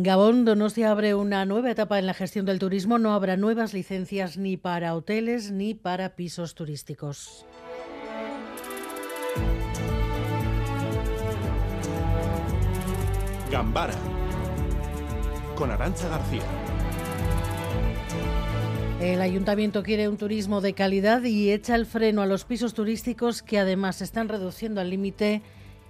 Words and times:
Gabón 0.00 0.44
Donostia 0.44 0.92
abre 0.92 1.16
una 1.16 1.44
nueva 1.44 1.72
etapa 1.72 1.98
en 1.98 2.06
la 2.06 2.14
gestión 2.14 2.46
del 2.46 2.60
turismo. 2.60 3.00
No 3.00 3.14
habrá 3.14 3.36
nuevas 3.36 3.74
licencias 3.74 4.36
ni 4.36 4.56
para 4.56 4.94
hoteles 4.94 5.50
ni 5.50 5.74
para 5.74 6.14
pisos 6.14 6.54
turísticos. 6.54 7.44
Gambara 13.50 13.94
con 15.56 15.72
Arancha 15.72 16.08
García. 16.08 16.42
El 19.00 19.20
ayuntamiento 19.20 19.82
quiere 19.82 20.08
un 20.08 20.16
turismo 20.16 20.60
de 20.60 20.74
calidad 20.74 21.24
y 21.24 21.50
echa 21.50 21.74
el 21.74 21.86
freno 21.86 22.22
a 22.22 22.26
los 22.26 22.44
pisos 22.44 22.72
turísticos 22.72 23.42
que 23.42 23.58
además 23.58 24.00
están 24.00 24.28
reduciendo 24.28 24.80
al 24.80 24.90
límite 24.90 25.42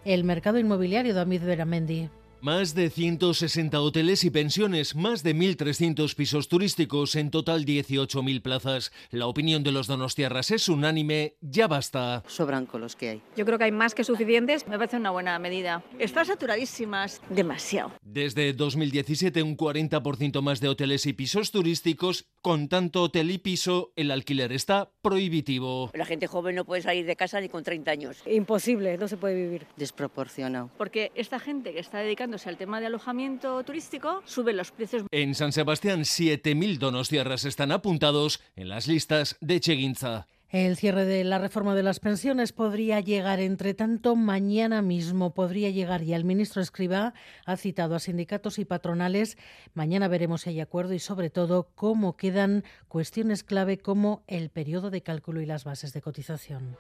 el 0.07 0.25
mercado 0.25 0.59
inmobiliario. 0.59 1.13
David 1.13 1.43
Beramendi. 1.43 2.09
Más 2.41 2.77
de 2.77 2.89
160 2.89 3.81
hoteles 3.81 4.23
y 4.23 4.31
pensiones, 4.31 4.95
más 4.95 5.25
de 5.25 5.35
1.300 5.35 6.15
pisos 6.15 6.47
turísticos, 6.47 7.17
en 7.17 7.33
total 7.33 7.65
18.000 7.65 8.43
plazas. 8.43 8.93
La 9.11 9.27
opinión 9.27 9.65
de 9.65 9.73
los 9.73 9.89
donostiarras 9.89 10.53
es 10.53 10.69
unánime, 10.69 11.35
ya 11.41 11.67
basta. 11.67 12.23
Sobran 12.29 12.67
con 12.67 12.81
los 12.81 12.95
que 12.95 13.09
hay. 13.09 13.23
Yo 13.37 13.45
creo 13.45 13.59
que 13.59 13.65
hay 13.65 13.73
más 13.73 13.93
que 13.93 14.05
suficientes. 14.05 14.69
Me 14.69 14.79
parece 14.79 14.99
una 14.99 15.11
buena 15.11 15.37
medida. 15.41 15.83
Están 15.99 16.27
saturadísimas. 16.27 17.21
Demasiado. 17.29 17.91
Desde 18.03 18.53
2017, 18.53 19.43
un 19.43 19.57
40% 19.57 20.41
más 20.41 20.61
de 20.61 20.69
hoteles 20.69 21.07
y 21.07 21.15
pisos 21.15 21.51
turísticos. 21.51 22.25
Con 22.49 22.71
tanto 22.71 23.03
hotel 23.03 23.31
y 23.31 23.37
piso, 23.37 23.93
el 23.95 24.11
alquiler 24.11 24.53
está 24.53 24.91
prohibitivo. 25.03 25.91
La 25.93 26.07
gente 26.07 26.27
joven 26.27 26.55
no 26.55 26.65
puede 26.65 26.81
salir 26.81 27.05
de 27.05 27.15
casa 27.15 27.43
ni 27.43 27.51
con 27.51 27.63
30 27.63 27.91
años. 27.91 28.23
Imposible, 28.25 28.97
no 28.97 29.07
se 29.07 29.19
puede 29.19 29.35
vivir. 29.35 29.67
Desproporcionado. 29.77 30.71
Porque 30.79 31.13
esta 31.15 31.41
gente 31.41 31.75
que 31.75 31.81
está 31.81 31.99
dedicando 31.99 32.39
al 32.43 32.57
tema 32.57 32.81
de 32.81 32.87
alojamiento 32.87 33.63
turístico, 33.65 34.23
sube 34.25 34.55
los 34.55 34.71
precios. 34.71 35.03
En 35.11 35.35
San 35.35 35.53
Sebastián, 35.53 36.05
7.000 36.05 36.79
donostiarras 36.79 37.45
están 37.45 37.71
apuntados 37.71 38.41
en 38.57 38.71
las 38.71 38.89
listas 38.89 39.37
de 39.43 39.61
Cheguinza. 39.61 40.27
El 40.51 40.79
cierre 40.79 41.05
de 41.05 41.25
la 41.25 41.39
reforma 41.39 41.75
de 41.75 41.83
las 41.83 42.01
pensiones 42.01 42.53
podría 42.53 43.01
llegar, 43.01 43.39
entre 43.39 43.75
tanto, 43.75 44.17
mañana 44.17 44.81
mismo 44.81 45.35
podría 45.35 45.69
llegar 45.69 46.03
y 46.03 46.15
el 46.15 46.25
ministro 46.25 46.63
Escriba 46.63 47.13
ha 47.45 47.57
citado 47.59 47.95
a 47.95 47.99
sindicatos 47.99 48.59
y 48.59 48.65
patronales. 48.65 49.37
Mañana 49.75 50.09
veremos 50.09 50.41
si 50.43 50.51
hay 50.51 50.61
acuerdo 50.61 50.95
y, 50.95 51.01
sobre 51.01 51.29
todo, 51.29 51.69
cómo 51.75 52.17
quedan 52.17 52.65
cuestiones 52.89 53.45
clave 53.45 53.77
como 53.77 54.23
el 54.27 54.49
periodo 54.49 54.89
de 54.89 55.03
cálculo 55.03 55.43
y 55.43 55.47
las 55.47 55.65
bases 55.65 55.93
de 55.93 56.01
cotización. 56.01 56.79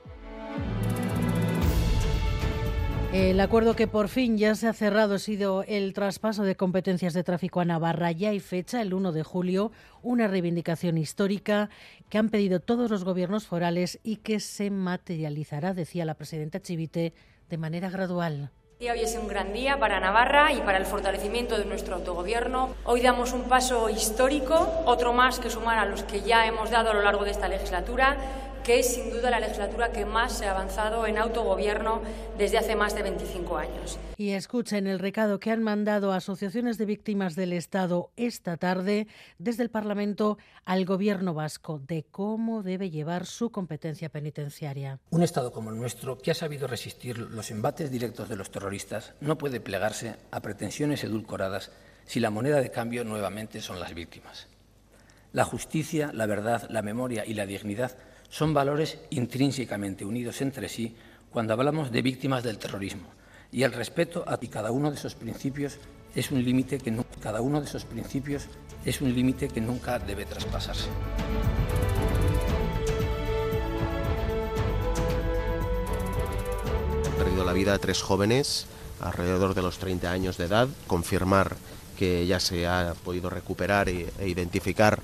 El 3.12 3.41
acuerdo 3.41 3.75
que 3.75 3.87
por 3.87 4.09
fin 4.09 4.37
ya 4.37 4.55
se 4.55 4.69
ha 4.69 4.75
cerrado 4.75 5.14
ha 5.14 5.19
sido 5.19 5.64
el 5.67 5.95
traspaso 5.95 6.42
de 6.42 6.56
competencias 6.56 7.14
de 7.14 7.25
tráfico 7.25 7.61
a 7.61 7.64
Navarra. 7.64 8.12
Ya 8.12 8.28
hay 8.28 8.39
fecha, 8.39 8.83
el 8.83 8.92
1 8.92 9.12
de 9.12 9.23
julio, 9.23 9.73
una 10.03 10.28
reivindicación 10.28 10.98
histórica 10.98 11.70
que 12.11 12.19
han 12.19 12.29
pedido 12.29 12.61
todos 12.61 12.91
los 12.91 13.05
gobiernos 13.05 13.47
forales 13.47 13.98
y 14.03 14.17
que 14.17 14.41
se 14.41 14.70
materializará, 14.70 15.73
decía 15.73 16.05
la 16.05 16.14
presidenta 16.14 16.61
Chivite, 16.61 17.14
de 17.48 17.56
manera 17.56 17.89
gradual. 17.89 18.51
Hoy 18.81 19.01
es 19.01 19.19
un 19.20 19.27
gran 19.27 19.53
día 19.55 19.81
para 19.81 19.98
Navarra 19.98 20.53
y 20.53 20.61
para 20.61 20.79
el 20.79 20.84
fortalecimiento 20.84 21.59
de 21.59 21.64
nuestro 21.64 21.97
autogobierno. 21.97 22.77
Hoy 22.84 23.01
damos 23.01 23.33
un 23.33 23.45
paso 23.45 23.89
histórico, 23.89 24.70
otro 24.84 25.12
más 25.12 25.41
que 25.41 25.51
sumar 25.51 25.79
a 25.79 25.86
los 25.86 26.05
que 26.05 26.20
ya 26.20 26.47
hemos 26.47 26.70
dado 26.70 26.91
a 26.91 26.95
lo 26.95 27.03
largo 27.03 27.25
de 27.25 27.33
esta 27.33 27.48
legislatura 27.48 28.19
que 28.69 28.80
es 28.80 28.97
sin 28.97 29.08
duda 29.08 29.30
la 29.30 29.41
legislatura 29.41 29.92
que 29.92 30.05
más 30.05 30.36
se 30.36 30.44
ha 30.44 30.50
avanzado 30.50 31.06
en 31.06 31.16
autogobierno 31.16 32.02
desde 32.36 32.58
hace 32.58 32.77
más 32.77 32.94
de 32.94 33.02
25 33.02 33.56
años. 33.56 33.98
Y 34.19 34.33
escuchen 34.33 34.86
el 34.86 34.98
recado 34.98 35.41
que 35.41 35.50
han 35.50 35.62
mandado 35.62 36.12
asociaciones 36.12 36.77
de 36.77 36.84
víctimas 36.84 37.34
del 37.34 37.55
Estado 37.55 38.11
esta 38.19 38.58
tarde 38.58 39.06
desde 39.39 39.62
el 39.62 39.70
Parlamento 39.70 40.36
al 40.66 40.84
Gobierno 40.84 41.33
vasco 41.33 41.78
de 41.78 42.05
cómo 42.11 42.62
debe 42.62 42.91
llevar 42.91 43.24
su 43.24 43.48
competencia 43.48 44.11
penitenciaria. 44.11 45.00
Un 45.08 45.23
Estado 45.23 45.50
como 45.50 45.70
el 45.70 45.79
nuestro, 45.79 46.18
que 46.18 46.33
ha 46.33 46.35
sabido 46.35 46.67
resistir 46.67 47.17
los 47.17 47.50
embates 47.50 47.90
directos 47.90 48.29
de 48.29 48.36
los 48.36 48.50
terroristas, 48.50 49.14
no 49.23 49.39
puede 49.39 49.61
plegarse 49.61 50.17
a 50.30 50.42
pretensiones 50.42 51.05
edulcoradas 51.05 51.70
si 52.05 52.20
la 52.20 52.29
moneda 52.29 52.61
de 52.61 52.70
cambio 52.70 53.02
nuevamente 53.02 53.62
son 53.62 53.80
las 53.80 53.95
víctimas. 53.95 54.46
La 55.33 55.45
justicia, 55.45 56.11
la 56.12 56.27
verdad, 56.27 56.68
la 56.68 56.83
memoria 56.83 57.24
y 57.24 57.33
la 57.33 57.46
dignidad 57.46 57.96
son 58.28 58.55
valores 58.55 58.98
intrínsecamente 59.11 60.05
unidos 60.05 60.40
entre 60.40 60.68
sí 60.68 60.94
cuando 61.30 61.52
hablamos 61.52 61.90
de 61.90 62.02
víctimas 62.02 62.44
del 62.44 62.58
terrorismo 62.58 63.08
y 63.50 63.62
el 63.62 63.72
respeto 63.72 64.24
a 64.27 64.39
cada 64.39 64.70
uno 64.70 64.90
de 64.90 64.96
esos 64.96 65.14
principios 65.14 65.78
es 66.14 66.30
un 66.30 66.44
límite 66.44 66.78
que 66.78 66.94
cada 67.20 67.40
uno 67.40 67.61
de 67.61 67.67
esos 67.67 67.84
principios 67.84 68.46
es 68.84 69.00
un 69.00 69.14
límite 69.14 69.48
que 69.48 69.61
nunca 69.61 69.98
debe 69.98 70.24
traspasarse. 70.24 70.88
Han 77.06 77.12
perdido 77.18 77.44
la 77.44 77.52
vida 77.52 77.78
tres 77.78 78.02
jóvenes 78.02 78.67
alrededor 79.00 79.55
de 79.55 79.62
los 79.62 79.78
30 79.78 80.11
años 80.11 80.36
de 80.38 80.44
edad. 80.44 80.68
Confirmar 80.86 81.56
que 81.98 82.27
ya 82.27 82.40
se 82.40 82.67
ha 82.67 82.94
podido 83.05 83.28
recuperar 83.28 83.88
e 83.88 84.11
identificar 84.24 85.00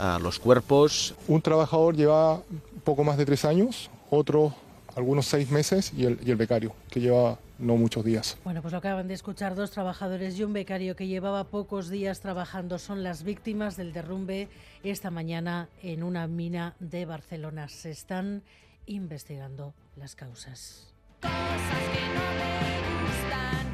a 0.00 0.18
los 0.18 0.38
cuerpos. 0.38 1.14
Un 1.28 1.42
trabajador 1.42 1.94
lleva 1.94 2.40
poco 2.84 3.04
más 3.04 3.18
de 3.18 3.26
tres 3.26 3.44
años, 3.44 3.90
otro 4.10 4.54
algunos 4.96 5.26
seis 5.26 5.50
meses 5.50 5.92
y 5.96 6.04
el, 6.04 6.18
y 6.24 6.30
el 6.30 6.36
becario, 6.36 6.74
que 6.90 7.00
lleva 7.00 7.38
no 7.58 7.76
muchos 7.76 8.04
días. 8.04 8.38
Bueno, 8.42 8.62
pues 8.62 8.72
lo 8.72 8.78
acaban 8.78 9.06
de 9.06 9.14
escuchar 9.14 9.54
dos 9.54 9.70
trabajadores 9.70 10.38
y 10.38 10.44
un 10.44 10.52
becario 10.52 10.96
que 10.96 11.06
llevaba 11.06 11.44
pocos 11.44 11.90
días 11.90 12.20
trabajando. 12.20 12.78
Son 12.78 13.02
las 13.02 13.22
víctimas 13.22 13.76
del 13.76 13.92
derrumbe 13.92 14.48
esta 14.82 15.10
mañana 15.10 15.68
en 15.82 16.02
una 16.02 16.26
mina 16.26 16.74
de 16.80 17.04
Barcelona. 17.04 17.68
Se 17.68 17.90
están 17.90 18.42
investigando 18.86 19.74
las 19.96 20.16
causas. 20.16 20.92
Cosas 21.20 21.84
que 21.92 22.00
no 22.14 22.24
me 22.40 23.04
gustan, 23.04 23.69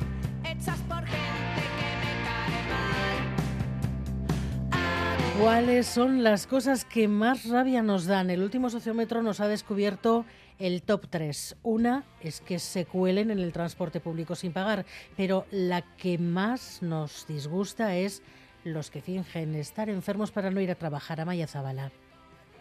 ¿Cuáles 5.41 5.87
son 5.87 6.23
las 6.23 6.47
cosas 6.47 6.87
que 6.87 7.09
más 7.09 7.47
rabia 7.49 7.83
nos 7.83 8.07
dan? 8.07 8.31
El 8.31 8.43
último 8.43 8.71
sociómetro 8.71 9.23
nos 9.23 9.41
ha 9.41 9.49
descubierto 9.49 10.25
el 10.59 10.83
top 10.83 11.09
3. 11.11 11.57
Una 11.63 12.05
es 12.23 12.41
que 12.41 12.59
se 12.59 12.87
cuelen 12.87 13.31
en 13.31 13.39
el 13.39 13.53
transporte 13.53 14.01
público 14.01 14.35
sin 14.35 14.53
pagar, 14.53 14.87
pero 15.15 15.45
la 15.51 15.83
que 15.83 16.17
más 16.17 16.81
nos 16.81 17.27
disgusta 17.27 17.97
es 17.97 18.23
los 18.65 18.91
que 18.91 19.03
fingen 19.03 19.55
estar 19.55 19.91
enfermos 19.91 20.33
para 20.33 20.51
no 20.51 20.61
ir 20.61 20.71
a 20.71 20.75
trabajar 20.75 21.21
a 21.21 21.27
Maya 21.27 21.47
Zabala. 21.47 21.93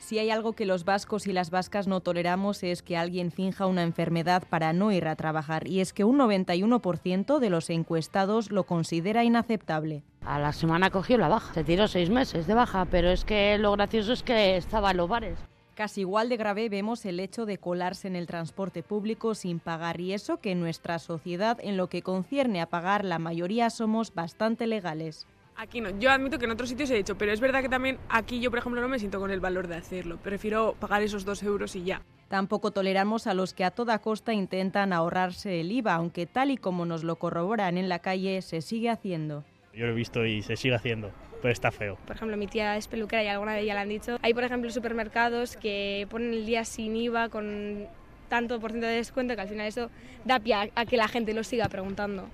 Si 0.05 0.19
hay 0.19 0.29
algo 0.29 0.53
que 0.53 0.67
los 0.67 0.85
vascos 0.85 1.25
y 1.25 1.33
las 1.33 1.49
vascas 1.49 1.87
no 1.87 1.99
toleramos 1.99 2.61
es 2.61 2.83
que 2.83 2.95
alguien 2.95 3.31
finja 3.31 3.65
una 3.65 3.81
enfermedad 3.81 4.43
para 4.47 4.71
no 4.71 4.91
ir 4.91 5.07
a 5.07 5.15
trabajar, 5.15 5.67
y 5.67 5.79
es 5.79 5.93
que 5.93 6.03
un 6.03 6.19
91% 6.19 7.39
de 7.39 7.49
los 7.49 7.71
encuestados 7.71 8.51
lo 8.51 8.65
considera 8.65 9.23
inaceptable. 9.23 10.03
A 10.23 10.37
la 10.37 10.53
semana 10.53 10.91
cogió 10.91 11.17
la 11.17 11.27
baja, 11.27 11.55
se 11.55 11.63
tiró 11.63 11.87
seis 11.87 12.11
meses 12.11 12.45
de 12.45 12.53
baja, 12.53 12.85
pero 12.85 13.09
es 13.09 13.25
que 13.25 13.57
lo 13.57 13.71
gracioso 13.71 14.13
es 14.13 14.21
que 14.21 14.57
estaba 14.57 14.91
en 14.91 14.97
los 14.97 15.09
bares. 15.09 15.39
Casi 15.73 16.01
igual 16.01 16.29
de 16.29 16.37
grave 16.37 16.69
vemos 16.69 17.03
el 17.07 17.19
hecho 17.19 17.47
de 17.47 17.57
colarse 17.57 18.07
en 18.07 18.15
el 18.15 18.27
transporte 18.27 18.83
público 18.83 19.33
sin 19.33 19.59
pagar 19.59 19.99
y 19.99 20.13
eso 20.13 20.37
que 20.37 20.51
en 20.51 20.59
nuestra 20.59 20.99
sociedad 20.99 21.57
en 21.63 21.77
lo 21.77 21.89
que 21.89 22.03
concierne 22.03 22.61
a 22.61 22.69
pagar 22.69 23.03
la 23.03 23.17
mayoría 23.17 23.71
somos 23.71 24.13
bastante 24.13 24.67
legales. 24.67 25.25
Aquí 25.57 25.79
no. 25.79 25.97
Yo 25.99 26.11
admito 26.11 26.37
que 26.37 26.45
en 26.45 26.51
otros 26.51 26.69
sitios 26.69 26.89
he 26.91 26.95
dicho, 26.95 27.17
pero 27.17 27.31
es 27.31 27.39
verdad 27.39 27.61
que 27.61 27.69
también 27.69 27.97
aquí 28.09 28.41
yo, 28.41 28.49
por 28.49 28.59
ejemplo, 28.59 28.81
no 28.81 28.89
me 28.89 28.99
siento 28.99 29.19
con 29.19 29.31
el 29.31 29.39
valor 29.39 29.67
de 29.67 29.75
hacerlo. 29.75 30.17
Prefiero 30.17 30.75
pagar 30.79 31.01
esos 31.01 31.23
dos 31.23 31.41
euros 31.43 31.75
y 31.75 31.83
ya. 31.83 32.01
Tampoco 32.27 32.71
toleramos 32.71 33.27
a 33.27 33.33
los 33.33 33.53
que 33.53 33.63
a 33.63 33.71
toda 33.71 33.99
costa 33.99 34.33
intentan 34.33 34.91
ahorrarse 34.91 35.61
el 35.61 35.71
IVA, 35.71 35.93
aunque 35.93 36.25
tal 36.25 36.51
y 36.51 36.57
como 36.57 36.85
nos 36.85 37.03
lo 37.03 37.15
corroboran 37.15 37.77
en 37.77 37.87
la 37.87 37.99
calle, 37.99 38.41
se 38.41 38.61
sigue 38.61 38.89
haciendo. 38.89 39.45
Yo 39.73 39.85
lo 39.85 39.91
he 39.91 39.95
visto 39.95 40.25
y 40.25 40.41
se 40.41 40.55
sigue 40.55 40.75
haciendo, 40.75 41.11
pero 41.41 41.51
está 41.51 41.71
feo. 41.71 41.97
Por 42.05 42.15
ejemplo, 42.15 42.35
mi 42.35 42.47
tía 42.47 42.75
es 42.75 42.87
peluquera 42.87 43.23
y 43.23 43.27
alguna 43.27 43.53
de 43.53 43.61
ella 43.61 43.75
le 43.75 43.79
han 43.81 43.89
dicho. 43.89 44.17
Hay, 44.23 44.33
por 44.33 44.43
ejemplo, 44.43 44.69
supermercados 44.71 45.55
que 45.55 46.07
ponen 46.09 46.33
el 46.33 46.45
día 46.45 46.65
sin 46.65 46.95
IVA 46.95 47.29
con 47.29 47.87
tanto 48.27 48.59
por 48.59 48.71
ciento 48.71 48.87
de 48.87 48.95
descuento 48.95 49.35
que 49.35 49.41
al 49.41 49.47
final 49.47 49.67
eso 49.67 49.89
da 50.25 50.39
pie 50.39 50.71
a 50.73 50.85
que 50.85 50.97
la 50.97 51.07
gente 51.07 51.33
lo 51.33 51.43
siga 51.43 51.69
preguntando. 51.69 52.27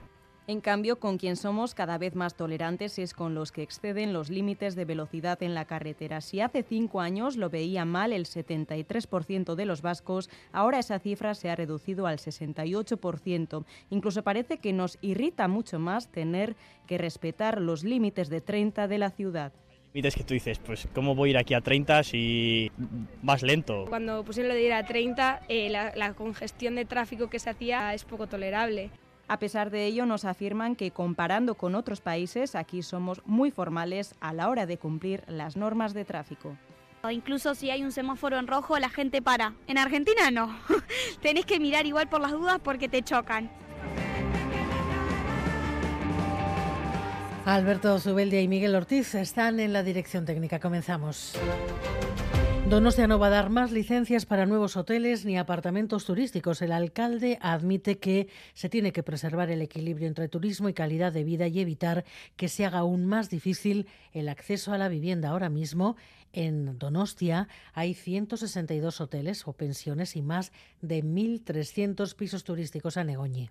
En 0.52 0.60
cambio, 0.60 1.00
con 1.00 1.18
quien 1.18 1.38
somos 1.38 1.74
cada 1.74 1.98
vez 1.98 2.14
más 2.14 2.36
tolerantes 2.36 3.00
es 3.00 3.14
con 3.14 3.34
los 3.34 3.54
que 3.54 3.62
exceden 3.62 4.12
los 4.12 4.30
límites 4.30 4.76
de 4.76 4.84
velocidad 4.84 5.42
en 5.44 5.54
la 5.54 5.64
carretera. 5.64 6.20
Si 6.20 6.42
hace 6.42 6.62
cinco 6.62 7.00
años 7.00 7.38
lo 7.38 7.50
veía 7.50 7.86
mal 7.86 8.12
el 8.12 8.26
73% 8.26 9.56
de 9.56 9.66
los 9.66 9.82
vascos, 9.82 10.30
ahora 10.52 10.80
esa 10.80 11.00
cifra 11.00 11.36
se 11.36 11.50
ha 11.50 11.56
reducido 11.56 12.06
al 12.06 12.18
68%. 12.18 13.64
Incluso 13.92 14.24
parece 14.24 14.58
que 14.58 14.74
nos 14.74 14.98
irrita 15.00 15.48
mucho 15.48 15.80
más 15.80 16.12
tener 16.12 16.58
que 16.86 16.98
respetar 16.98 17.62
los 17.62 17.86
límites 17.86 18.28
de 18.28 18.42
30 18.42 18.90
de 18.90 18.98
la 18.98 19.10
ciudad 19.10 19.54
límites 19.94 20.16
que 20.16 20.24
tú 20.24 20.34
dices, 20.34 20.58
pues 20.60 20.88
cómo 20.94 21.16
voy 21.16 21.30
a 21.30 21.32
ir 21.32 21.38
aquí 21.38 21.54
a 21.54 21.60
30 21.60 22.04
si 22.04 22.72
más 23.22 23.42
lento. 23.42 23.86
Cuando 23.90 24.24
pusieron 24.24 24.48
lo 24.48 24.56
de 24.56 24.64
ir 24.64 24.72
a 24.72 24.86
30, 24.86 25.42
eh, 25.50 25.70
la, 25.70 25.94
la 25.96 26.14
congestión 26.14 26.76
de 26.76 26.86
tráfico 26.86 27.30
que 27.30 27.40
se 27.40 27.50
hacía 27.50 27.94
es 27.94 28.06
poco 28.06 28.28
tolerable 28.28 28.90
A 29.32 29.40
pesar 29.40 29.70
de 29.70 29.86
ello, 29.86 30.06
nos 30.06 30.26
afirman 30.26 30.76
que 30.76 30.92
comparando 30.92 31.56
con 31.56 31.74
otros 31.76 32.02
países, 32.02 32.54
aquí 32.54 32.84
somos 32.84 33.22
muy 33.24 33.50
formales 33.50 34.14
a 34.20 34.34
la 34.34 34.50
hora 34.50 34.66
de 34.66 34.78
cumplir 34.78 35.24
las 35.30 35.56
normas 35.56 35.94
de 35.94 36.04
tráfico. 36.04 36.58
Incluso 37.10 37.56
si 37.56 37.70
hay 37.70 37.82
un 37.82 37.94
semáforo 37.94 38.38
en 38.38 38.48
rojo, 38.48 38.78
la 38.78 38.90
gente 38.90 39.22
para. 39.22 39.54
En 39.68 39.78
Argentina 39.78 40.32
no. 40.32 40.54
Tenés 41.22 41.46
que 41.46 41.62
mirar 41.62 41.86
igual 41.86 42.10
por 42.10 42.20
las 42.20 42.34
dudas 42.34 42.60
porque 42.62 42.90
te 42.90 43.04
chocan. 43.04 43.50
Alberto 47.46 48.00
Zubeldia 48.00 48.42
y 48.42 48.50
Miguel 48.50 48.76
Ortiz 48.76 49.16
están 49.16 49.62
en 49.62 49.72
la 49.72 49.82
dirección 49.82 50.26
técnica. 50.26 50.60
Comenzamos. 50.60 51.40
Donostia 52.72 53.06
no 53.06 53.20
va 53.20 53.28
a 53.28 53.32
dar 53.32 53.50
más 53.50 53.74
licencias 53.74 54.26
para 54.26 54.46
nuevos 54.46 54.78
hoteles 54.78 55.26
ni 55.26 55.38
apartamentos 55.38 56.06
turísticos. 56.06 56.62
El 56.62 56.72
alcalde 56.72 57.38
admite 57.42 58.00
que 58.00 58.30
se 58.54 58.70
tiene 58.70 58.94
que 58.94 59.04
preservar 59.04 59.52
el 59.52 59.62
equilibrio 59.62 60.08
entre 60.08 60.30
turismo 60.30 60.70
y 60.70 60.74
calidad 60.74 61.12
de 61.12 61.26
vida 61.26 61.48
y 61.48 61.60
evitar 61.60 62.06
que 62.38 62.48
se 62.48 62.66
haga 62.66 62.80
aún 62.80 63.06
más 63.06 63.30
difícil 63.30 63.88
el 64.14 64.30
acceso 64.30 64.72
a 64.72 64.78
la 64.78 64.88
vivienda. 64.88 65.32
Ahora 65.32 65.50
mismo 65.50 65.98
en 66.32 66.80
Donostia 66.80 67.50
hay 67.74 67.94
162 67.94 69.02
hoteles 69.02 69.46
o 69.50 69.52
pensiones 69.52 70.16
y 70.16 70.22
más 70.22 70.54
de 70.82 71.04
1.300 71.04 72.16
pisos 72.16 72.46
turísticos 72.46 72.96
a 72.96 73.04
Negoñi. 73.04 73.50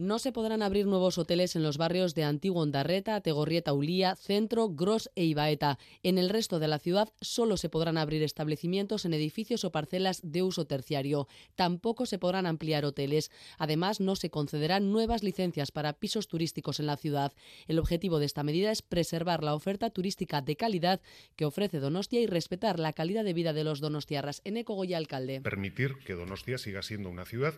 No 0.00 0.18
se 0.18 0.32
podrán 0.32 0.62
abrir 0.62 0.86
nuevos 0.86 1.18
hoteles 1.18 1.56
en 1.56 1.62
los 1.62 1.76
barrios 1.76 2.14
de 2.14 2.24
Antiguo 2.24 2.62
Ondarreta, 2.62 3.20
Tegorrieta 3.20 3.74
Ulía, 3.74 4.16
Centro, 4.16 4.70
Gros 4.70 5.10
e 5.14 5.26
Ibaeta. 5.26 5.78
En 6.02 6.16
el 6.16 6.30
resto 6.30 6.58
de 6.58 6.68
la 6.68 6.78
ciudad 6.78 7.12
solo 7.20 7.58
se 7.58 7.68
podrán 7.68 7.98
abrir 7.98 8.22
establecimientos 8.22 9.04
en 9.04 9.12
edificios 9.12 9.62
o 9.62 9.72
parcelas 9.72 10.22
de 10.22 10.42
uso 10.42 10.64
terciario. 10.64 11.28
Tampoco 11.54 12.06
se 12.06 12.18
podrán 12.18 12.46
ampliar 12.46 12.86
hoteles. 12.86 13.30
Además, 13.58 14.00
no 14.00 14.16
se 14.16 14.30
concederán 14.30 14.90
nuevas 14.90 15.22
licencias 15.22 15.70
para 15.70 15.92
pisos 15.92 16.28
turísticos 16.28 16.80
en 16.80 16.86
la 16.86 16.96
ciudad. 16.96 17.34
El 17.68 17.78
objetivo 17.78 18.18
de 18.20 18.24
esta 18.24 18.42
medida 18.42 18.72
es 18.72 18.80
preservar 18.80 19.44
la 19.44 19.54
oferta 19.54 19.90
turística 19.90 20.40
de 20.40 20.56
calidad 20.56 21.02
que 21.36 21.44
ofrece 21.44 21.78
Donostia 21.78 22.22
y 22.22 22.26
respetar 22.26 22.78
la 22.78 22.94
calidad 22.94 23.22
de 23.22 23.34
vida 23.34 23.52
de 23.52 23.64
los 23.64 23.80
donostiarras. 23.80 24.40
Eneco 24.44 24.72
Goya, 24.76 24.96
alcalde. 24.96 25.42
Permitir 25.42 25.96
que 26.06 26.14
Donostia 26.14 26.56
siga 26.56 26.80
siendo 26.80 27.10
una 27.10 27.26
ciudad 27.26 27.52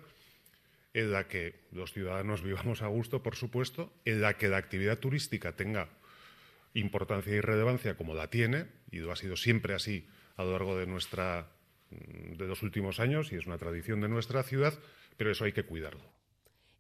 en 0.95 1.13
la 1.13 1.29
que 1.29 1.55
los 1.73 1.93
ciudadanos 1.93 2.43
vivamos 2.43 2.83
a 2.83 2.87
gusto, 2.87 3.23
por 3.23 3.37
supuesto, 3.37 3.93
en 4.05 4.21
la 4.21 4.35
que 4.35 4.49
la 4.49 4.59
actividad 4.59 4.99
turística 4.99 5.53
tenga 5.53 5.89
importancia 6.75 7.35
y 7.35 7.41
relevancia 7.41 7.97
como 7.97 8.15
la 8.15 8.29
tiene, 8.29 8.67
y 8.91 8.99
lo 8.99 9.13
ha 9.13 9.17
sido 9.17 9.37
siempre 9.37 9.75
así 9.75 10.07
a 10.37 10.45
lo 10.45 10.53
largo 10.53 10.77
de, 10.79 10.87
nuestra, 10.87 11.49
de 11.91 12.47
los 12.47 12.63
últimos 12.63 13.01
años, 13.01 13.33
y 13.33 13.37
es 13.37 13.47
una 13.47 13.59
tradición 13.59 14.01
de 14.01 14.09
nuestra 14.09 14.43
ciudad, 14.43 14.79
pero 15.17 15.31
eso 15.31 15.45
hay 15.45 15.53
que 15.53 15.65
cuidarlo. 15.65 16.22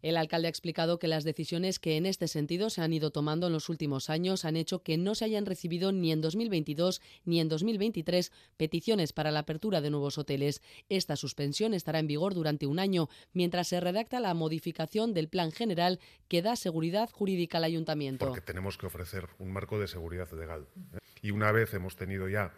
El 0.02 0.16
alcalde 0.16 0.48
ha 0.48 0.50
explicado 0.50 0.98
que 0.98 1.08
las 1.08 1.24
decisiones 1.24 1.78
que 1.78 1.96
en 1.96 2.06
este 2.06 2.28
sentido 2.28 2.70
se 2.70 2.82
han 2.82 2.92
ido 2.92 3.10
tomando 3.10 3.46
en 3.46 3.52
los 3.52 3.68
últimos 3.68 4.10
años 4.10 4.44
han 4.44 4.56
hecho 4.56 4.82
que 4.82 4.98
no 4.98 5.14
se 5.14 5.24
hayan 5.24 5.46
recibido 5.46 5.92
ni 5.92 6.12
en 6.12 6.20
2022 6.20 7.00
ni 7.24 7.40
en 7.40 7.48
2023 7.48 8.32
peticiones 8.56 9.12
para 9.12 9.30
la 9.30 9.40
apertura 9.40 9.80
de 9.80 9.90
nuevos 9.90 10.18
hoteles. 10.18 10.60
Esta 10.88 11.16
suspensión 11.16 11.72
estará 11.72 12.00
en 12.00 12.08
vigor 12.08 12.34
durante 12.34 12.66
un 12.66 12.78
año 12.78 13.08
mientras 13.32 13.68
se 13.68 13.80
redacta 13.80 14.20
la 14.20 14.34
modificación 14.34 15.14
del 15.14 15.28
plan 15.28 15.52
general 15.52 16.00
que 16.28 16.42
da 16.42 16.56
seguridad 16.56 17.08
jurídica 17.10 17.58
al 17.58 17.64
ayuntamiento. 17.64 18.26
Porque 18.26 18.40
tenemos 18.40 18.76
que 18.76 18.86
ofrecer 18.86 19.28
un 19.38 19.52
marco 19.52 19.78
de 19.78 19.86
seguridad 19.86 20.30
legal. 20.32 20.66
¿eh? 20.94 20.98
Y 21.22 21.30
una 21.30 21.52
vez 21.52 21.72
hemos 21.74 21.94
tenido 21.96 22.28
ya 22.28 22.52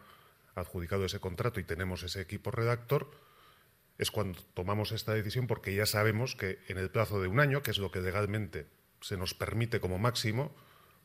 adjudicado 0.55 1.05
ese 1.05 1.21
contrato 1.21 1.61
y 1.61 1.65
tenemos 1.65 2.03
ese 2.03 2.21
equipo 2.21 2.51
redactor, 2.51 3.11
es 3.99 4.11
cuando 4.11 4.41
tomamos 4.55 4.93
esta 4.93 5.15
decisión 5.15 5.47
porque 5.47 5.75
ya 5.75 5.87
sabemos 5.87 6.37
que 6.37 6.59
en 6.69 6.79
el 6.79 6.91
plazo 6.91 7.21
de 7.21 7.29
un 7.29 7.41
año, 7.41 7.63
que 7.63 7.71
es 7.71 7.79
lo 7.79 7.91
que 7.91 8.01
legalmente 8.01 8.67
se 9.01 9.17
nos 9.17 9.35
permite 9.35 9.81
como 9.81 9.99
máximo, 9.99 10.55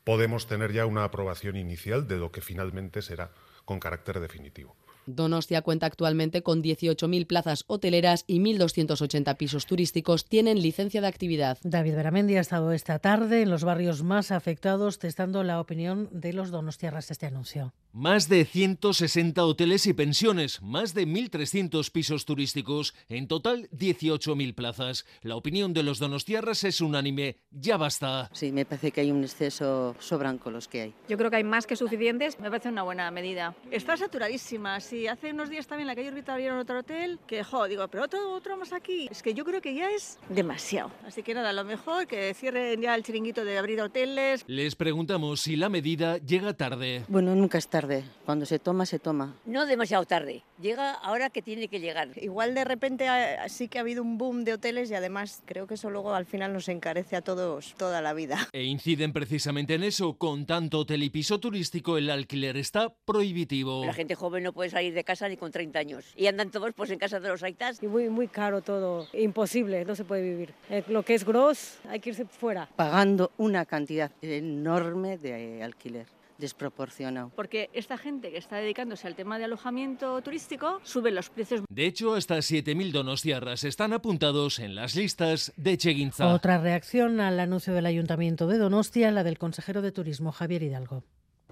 podemos 0.04 0.48
tener 0.48 0.72
ya 0.72 0.86
una 0.86 1.04
aprobación 1.04 1.56
inicial 1.56 2.08
de 2.08 2.18
lo 2.18 2.32
que 2.32 2.42
finalmente 2.42 3.02
será 3.02 3.32
con 3.66 3.80
carácter 3.80 4.20
definitivo. 4.20 4.76
Donostia 5.06 5.62
cuenta 5.62 5.88
actualmente 5.88 6.44
con 6.44 6.62
18.000 6.62 7.26
plazas 7.26 7.64
hoteleras 7.68 8.26
y 8.28 8.40
1.280 8.40 9.38
pisos 9.38 9.66
turísticos 9.66 10.26
tienen 10.26 10.62
licencia 10.62 11.02
de 11.02 11.08
actividad. 11.08 11.58
David 11.64 11.96
Beramendi 11.96 12.36
ha 12.38 12.42
estado 12.42 12.72
esta 12.72 13.00
tarde 13.00 13.42
en 13.42 13.50
los 13.50 13.64
barrios 13.64 14.04
más 14.04 14.32
afectados 14.32 15.00
testando 15.00 15.44
la 15.44 15.60
opinión 15.60 16.10
de 16.12 16.34
los 16.34 16.52
donostiarras 16.52 17.10
este 17.10 17.26
anuncio. 17.26 17.74
Más 17.92 18.30
de 18.30 18.46
160 18.46 19.44
hoteles 19.44 19.88
y 19.88 19.94
pensiones, 19.94 20.62
más 20.62 20.94
de 20.94 21.08
1.300 21.08 21.92
pisos 21.92 22.24
turísticos, 22.24 22.94
en 23.10 23.28
total 23.28 23.68
18.000 23.72 24.54
plazas. 24.54 25.08
La 25.24 25.36
opinión 25.36 25.74
de 25.74 25.82
los 25.82 25.98
donostiarras 25.98 26.64
es 26.66 26.82
unánime, 26.82 27.38
ya 27.50 27.78
basta. 27.78 28.30
Sí, 28.32 28.52
me 28.52 28.64
parece 28.64 28.92
que 28.92 29.02
hay 29.02 29.10
un 29.10 29.24
exceso, 29.24 29.96
sobran 29.98 30.38
con 30.38 30.54
los 30.54 30.68
que 30.68 30.82
hay. 30.82 30.94
Yo 31.08 31.18
creo 31.18 31.32
que 31.32 31.38
hay 31.38 31.44
más 31.44 31.66
que 31.66 31.76
suficientes. 31.76 32.40
Me 32.40 32.52
parece 32.52 32.70
una 32.70 32.84
buena 32.84 33.10
medida. 33.10 33.56
Está 33.72 33.98
saturadísima, 33.98 34.80
sí. 34.82 35.08
Hace 35.08 35.32
unos 35.32 35.50
días 35.50 35.66
también 35.66 35.86
en 35.86 35.88
la 35.88 35.96
calle 35.96 36.10
Orbita 36.10 36.34
abrieron 36.34 36.60
otro 36.60 36.82
hotel, 36.82 37.18
que 37.26 37.44
jo, 37.44 37.68
digo, 37.68 37.88
pero 37.88 38.04
otro, 38.04 38.34
otro 38.34 38.56
más 38.56 38.72
aquí. 38.72 39.08
Es 39.10 39.24
que 39.24 39.34
yo 39.34 39.44
creo 39.44 39.62
que 39.62 39.74
ya 39.74 39.90
es 39.90 40.20
demasiado. 40.30 40.92
Así 41.08 41.24
que 41.24 41.34
nada, 41.34 41.54
lo 41.54 41.66
mejor 41.66 42.06
que 42.06 42.36
cierren 42.36 42.82
ya 42.82 42.94
el 42.94 43.02
chiringuito 43.02 43.44
de 43.44 43.58
abrir 43.58 43.82
hoteles. 43.82 44.44
Les 44.46 44.76
preguntamos 44.76 45.42
si 45.42 45.56
la 45.56 45.70
medida 45.70 46.20
llega 46.20 46.54
tarde. 46.54 47.04
Bueno, 47.08 47.34
nunca 47.34 47.58
es 47.58 47.68
tarde. 47.80 48.04
Cuando 48.26 48.46
se 48.46 48.60
toma, 48.60 48.86
se 48.86 49.00
toma. 49.00 49.34
No 49.46 49.66
demasiado 49.66 50.04
tarde. 50.06 50.44
Llega 50.62 50.92
ahora 50.92 51.30
que 51.30 51.42
tiene 51.42 51.68
que 51.70 51.80
llegar. 51.80 52.10
Igual 52.18 52.54
de 52.54 52.66
repente 52.66 53.08
ha- 53.08 53.48
sí 53.48 53.68
que 53.70 53.78
ha 53.78 53.82
habido 53.82 54.02
un 54.04 54.18
boom 54.18 54.44
de 54.44 54.54
hoteles 54.54 54.92
y 54.92 54.96
además 54.96 55.42
creo 55.46 55.66
que 55.66 55.76
eso 55.76 55.90
luego 55.90 56.14
al 56.14 56.26
final 56.26 56.52
nos 56.52 56.68
encarece 56.68 57.16
a 57.16 57.22
todos 57.22 57.74
toda 57.78 58.02
la 58.02 58.14
vida. 58.14 58.50
E 58.52 58.64
inciden 58.64 59.14
precisamente 59.14 59.76
en 59.76 59.84
eso. 59.84 60.14
Con 60.16 60.46
tanto 60.46 60.80
hotel 60.80 61.04
y 61.04 61.10
piso 61.10 61.40
turístico, 61.40 61.98
el 61.98 62.10
alquiler 62.10 62.58
está 62.58 62.90
prohibitivo. 63.06 63.86
La 63.86 63.94
gente 63.94 64.16
joven 64.16 64.44
no 64.44 64.52
puede 64.52 64.70
salir 64.70 64.94
de 64.94 65.04
casa 65.06 65.30
ni 65.30 65.38
con 65.38 65.52
30 65.52 65.80
años. 65.80 66.06
Y 66.18 66.28
andan 66.28 66.52
todos 66.52 66.74
pues 66.76 66.90
en 66.92 67.00
casa 67.00 67.20
de 67.22 67.30
los 67.30 67.42
aitas. 67.44 67.82
Y 67.82 67.88
muy, 67.88 68.10
muy 68.10 68.28
caro 68.28 68.62
todo. 68.62 69.08
Imposible, 69.14 69.86
no 69.86 69.96
se 69.96 70.04
puede 70.04 70.22
vivir. 70.24 70.54
Eh, 70.70 70.84
lo 70.90 71.04
que 71.04 71.16
es 71.16 71.24
gross, 71.24 71.78
hay 71.88 72.00
que 72.02 72.10
irse 72.10 72.26
fuera. 72.26 72.68
Pagando 72.76 73.32
una 73.38 73.66
cantidad 73.66 74.12
enorme 74.22 75.18
de 75.18 75.64
alquiler, 75.64 76.08
desproporcionado. 76.40 77.32
Porque 77.36 77.70
esta 77.74 77.98
gente 77.98 78.32
que 78.32 78.38
está 78.38 78.58
dedicándose 78.58 79.08
al 79.08 79.16
tema 79.16 79.38
de 79.38 79.46
alojamiento 79.46 80.20
turístico 80.22 80.80
sube 80.84 81.12
los 81.12 81.30
precios. 81.30 81.62
De 81.70 81.86
hecho, 81.86 82.16
hasta 82.16 82.38
7.000 82.38 82.92
donostiarras 82.92 83.64
están 83.64 83.94
apuntados 83.94 84.60
en 84.60 84.76
las 84.76 84.96
listas 84.96 85.54
de 85.58 85.78
Cheguinza. 85.78 86.34
Otra 86.34 86.58
reacción 86.58 87.20
al 87.20 87.40
anuncio 87.40 87.74
del 87.74 87.86
Ayuntamiento 87.86 88.48
de 88.48 88.58
Donostia, 88.58 89.12
la 89.12 89.24
del 89.24 89.38
consejero 89.38 89.82
de 89.82 89.92
Turismo 89.92 90.32
Javier 90.32 90.64
Hidalgo. 90.64 91.04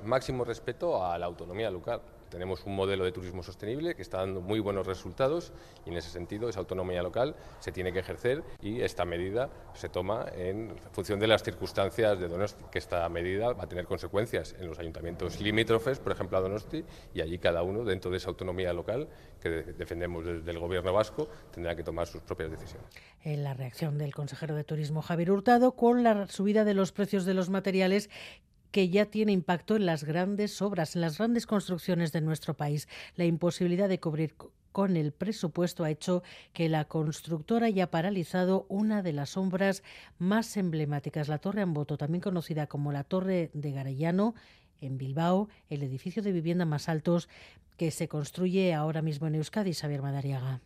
Máximo 0.04 0.44
respeto 0.44 1.04
a 1.04 1.18
la 1.18 1.26
autonomía 1.26 1.70
local. 1.70 2.02
Tenemos 2.30 2.66
un 2.66 2.76
modelo 2.76 3.06
de 3.06 3.12
turismo 3.12 3.42
sostenible 3.44 3.96
que 3.96 4.02
está 4.02 4.18
dando 4.18 4.42
muy 4.42 4.60
buenos 4.60 4.86
resultados 4.86 5.54
y 5.86 5.90
en 5.90 5.98
ese 5.98 6.10
sentido 6.10 6.50
esa 6.50 6.60
autonomía 6.60 7.02
local 7.02 7.36
se 7.60 7.72
tiene 7.72 7.94
que 7.94 8.00
ejercer 8.00 8.44
y 8.62 8.82
esta 8.82 9.06
medida 9.06 9.50
se 9.74 9.90
toma 9.90 10.26
en 10.36 10.76
función 10.92 11.20
de 11.20 11.28
las 11.28 11.44
circunstancias 11.44 12.20
de 12.20 12.28
Donosti, 12.28 12.64
que 12.72 12.80
esta 12.80 13.08
medida 13.10 13.54
va 13.54 13.64
a 13.64 13.68
tener 13.68 13.86
consecuencias 13.86 14.56
en 14.60 14.68
los 14.68 14.78
ayuntamientos 14.80 15.40
limítrofes, 15.40 16.00
por 16.00 16.12
ejemplo 16.12 16.38
a 16.38 16.42
Donosti, 16.42 16.84
y 17.14 17.22
allí 17.22 17.38
cada 17.40 17.64
uno 17.64 17.84
dentro 17.84 18.12
de 18.12 18.18
esa 18.18 18.30
autonomía 18.30 18.74
local 18.74 19.08
que 19.42 19.50
de- 19.50 19.74
defendemos 19.74 20.26
desde 20.26 20.52
el 20.52 20.60
gobierno 20.60 20.94
vasco 20.94 21.28
tendrá 21.52 21.76
que 21.76 21.84
tomar 21.84 22.08
sus 22.08 22.22
propias 22.22 22.52
decisiones. 22.52 22.88
En 23.24 23.44
la 23.44 23.54
reacción 23.54 23.98
del 23.98 24.14
consejero 24.14 24.56
de 24.56 24.64
Turismo 24.64 25.02
Javier 25.02 25.32
Hurtado 25.32 25.72
con 25.74 26.04
la 26.04 26.28
subida 26.28 26.66
de 26.66 26.74
los 26.74 26.92
precios 26.92 27.26
de 27.26 27.34
los 27.34 27.50
materiales 27.50 28.10
que 28.72 28.90
ya 28.90 29.06
tiene 29.06 29.32
impacto 29.32 29.76
en 29.76 29.86
las 29.86 30.04
grandes 30.04 30.62
obras, 30.62 30.96
en 30.96 31.02
las 31.02 31.18
grandes 31.18 31.46
construcciones 31.46 32.12
de 32.12 32.22
nuestro 32.22 32.56
país. 32.56 32.88
La 33.16 33.26
imposibilidad 33.26 33.90
de 33.90 34.00
cubrir 34.00 34.36
co- 34.36 34.52
con 34.72 34.96
el 34.96 35.12
presupuesto 35.12 35.84
ha 35.84 35.90
hecho 35.90 36.22
que 36.54 36.70
la 36.70 36.86
constructora 36.86 37.66
haya 37.66 37.90
paralizado 37.90 38.66
una 38.70 39.02
de 39.02 39.14
las 39.14 39.36
obras 39.36 39.82
más 40.20 40.56
emblemáticas, 40.56 41.28
la 41.30 41.40
Torre 41.40 41.64
Amboto, 41.64 41.98
también 41.98 42.22
conocida 42.22 42.68
como 42.68 42.92
la 42.92 43.04
Torre 43.04 43.50
de 43.54 43.72
Garellano, 43.72 44.36
en 44.80 45.00
Bilbao, 45.00 45.50
el 45.70 45.82
edificio 45.82 46.22
de 46.22 46.32
vivienda 46.32 46.66
más 46.66 46.90
altos 46.90 47.28
que 47.78 47.90
se 47.90 48.08
construye 48.08 48.76
ahora 48.76 49.02
mismo 49.02 49.26
en 49.26 49.36
Euskadi, 49.36 49.74
Xavier 49.74 50.04
Madariaga. 50.04 50.62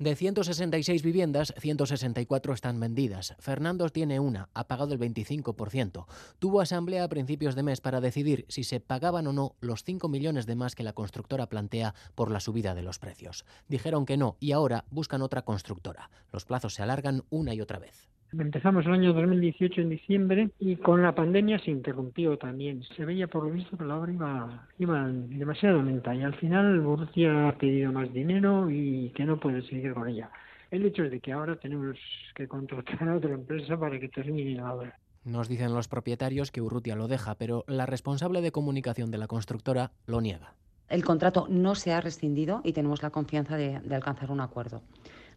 De 0.00 0.16
166 0.16 1.04
viviendas, 1.04 1.54
164 1.56 2.52
están 2.52 2.80
vendidas. 2.80 3.36
Fernandos 3.38 3.92
tiene 3.92 4.18
una, 4.18 4.48
ha 4.52 4.66
pagado 4.66 4.92
el 4.92 4.98
25%. 4.98 6.06
Tuvo 6.40 6.60
asamblea 6.60 7.04
a 7.04 7.08
principios 7.08 7.54
de 7.54 7.62
mes 7.62 7.80
para 7.80 8.00
decidir 8.00 8.44
si 8.48 8.64
se 8.64 8.80
pagaban 8.80 9.28
o 9.28 9.32
no 9.32 9.54
los 9.60 9.84
5 9.84 10.08
millones 10.08 10.46
de 10.46 10.56
más 10.56 10.74
que 10.74 10.82
la 10.82 10.94
constructora 10.94 11.48
plantea 11.48 11.94
por 12.16 12.32
la 12.32 12.40
subida 12.40 12.74
de 12.74 12.82
los 12.82 12.98
precios. 12.98 13.44
Dijeron 13.68 14.04
que 14.04 14.16
no 14.16 14.36
y 14.40 14.50
ahora 14.50 14.84
buscan 14.90 15.22
otra 15.22 15.42
constructora. 15.42 16.10
Los 16.32 16.44
plazos 16.44 16.74
se 16.74 16.82
alargan 16.82 17.22
una 17.30 17.54
y 17.54 17.60
otra 17.60 17.78
vez. 17.78 18.08
Empezamos 18.38 18.84
el 18.86 18.92
año 18.92 19.12
2018 19.12 19.80
en 19.80 19.90
diciembre 19.90 20.50
y 20.58 20.76
con 20.76 21.02
la 21.02 21.14
pandemia 21.14 21.58
se 21.60 21.70
interrumpió 21.70 22.36
también. 22.36 22.82
Se 22.96 23.04
veía 23.04 23.28
por 23.28 23.44
lo 23.44 23.50
visto 23.50 23.76
que 23.76 23.84
la 23.84 23.96
obra 23.96 24.12
iba, 24.12 24.68
iba 24.78 25.08
demasiado 25.08 25.82
lenta 25.82 26.14
y 26.14 26.22
al 26.22 26.34
final 26.34 26.80
Borussia 26.80 27.48
ha 27.48 27.52
pedido 27.56 27.92
más 27.92 28.12
dinero 28.12 28.68
y 28.70 29.12
que 29.14 29.24
no 29.24 29.38
puede 29.38 29.62
seguir 29.62 29.94
con 29.94 30.08
ella. 30.08 30.30
El 30.70 30.84
hecho 30.84 31.04
es 31.04 31.12
de 31.12 31.20
que 31.20 31.32
ahora 31.32 31.56
tenemos 31.56 31.96
que 32.34 32.48
contratar 32.48 33.08
a 33.08 33.16
otra 33.16 33.34
empresa 33.34 33.78
para 33.78 34.00
que 34.00 34.08
termine 34.08 34.56
la 34.56 34.74
obra. 34.74 34.98
Nos 35.24 35.48
dicen 35.48 35.72
los 35.72 35.86
propietarios 35.86 36.50
que 36.50 36.60
Urrutia 36.60 36.96
lo 36.96 37.06
deja, 37.06 37.36
pero 37.36 37.64
la 37.68 37.86
responsable 37.86 38.40
de 38.40 38.52
comunicación 38.52 39.10
de 39.12 39.18
la 39.18 39.28
constructora 39.28 39.92
lo 40.06 40.20
niega. 40.20 40.54
El 40.88 41.04
contrato 41.04 41.46
no 41.48 41.74
se 41.76 41.92
ha 41.92 42.00
rescindido 42.00 42.60
y 42.64 42.72
tenemos 42.72 43.02
la 43.02 43.10
confianza 43.10 43.56
de, 43.56 43.80
de 43.80 43.94
alcanzar 43.94 44.30
un 44.30 44.40
acuerdo. 44.40 44.82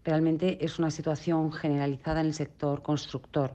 Realmente 0.07 0.63
es 0.63 0.79
una 0.79 0.89
situación 0.89 1.51
generalizada 1.51 2.21
en 2.21 2.27
el 2.27 2.33
sector 2.33 2.81
constructor. 2.81 3.51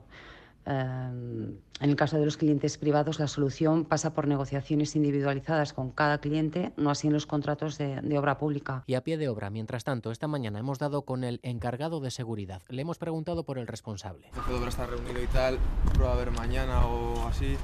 Eh, 0.67 0.71
en 0.71 1.89
el 1.89 1.95
caso 1.95 2.19
de 2.19 2.25
los 2.25 2.37
clientes 2.37 2.77
privados, 2.77 3.17
la 3.19 3.25
solución 3.27 3.85
pasa 3.85 4.13
por 4.13 4.27
negociaciones 4.27 4.95
individualizadas 4.95 5.73
con 5.73 5.89
cada 5.89 6.19
cliente, 6.19 6.71
no 6.77 6.91
así 6.91 7.07
en 7.07 7.13
los 7.13 7.25
contratos 7.25 7.79
de, 7.79 7.99
de 8.01 8.19
obra 8.19 8.37
pública. 8.37 8.83
Y 8.85 8.93
a 8.93 9.03
pie 9.03 9.17
de 9.17 9.29
obra, 9.29 9.49
mientras 9.49 9.83
tanto, 9.83 10.11
esta 10.11 10.27
mañana 10.27 10.59
hemos 10.59 10.77
dado 10.77 11.01
con 11.05 11.23
el 11.23 11.39
encargado 11.41 11.99
de 12.01 12.11
seguridad. 12.11 12.61
Le 12.69 12.83
hemos 12.83 12.99
preguntado 12.99 13.45
por 13.45 13.57
el 13.57 13.65
responsable. 13.65 14.27
El 14.27 14.33
jefe 14.35 14.51
de 14.51 14.57
obra 14.59 14.69
está 14.69 14.85
reunido 14.85 15.23
y 15.23 15.27
tal, 15.27 15.57
prueba 15.95 16.13
a 16.13 16.17
ver 16.17 16.29
mañana 16.29 16.85
o 16.85 17.27
así. 17.27 17.57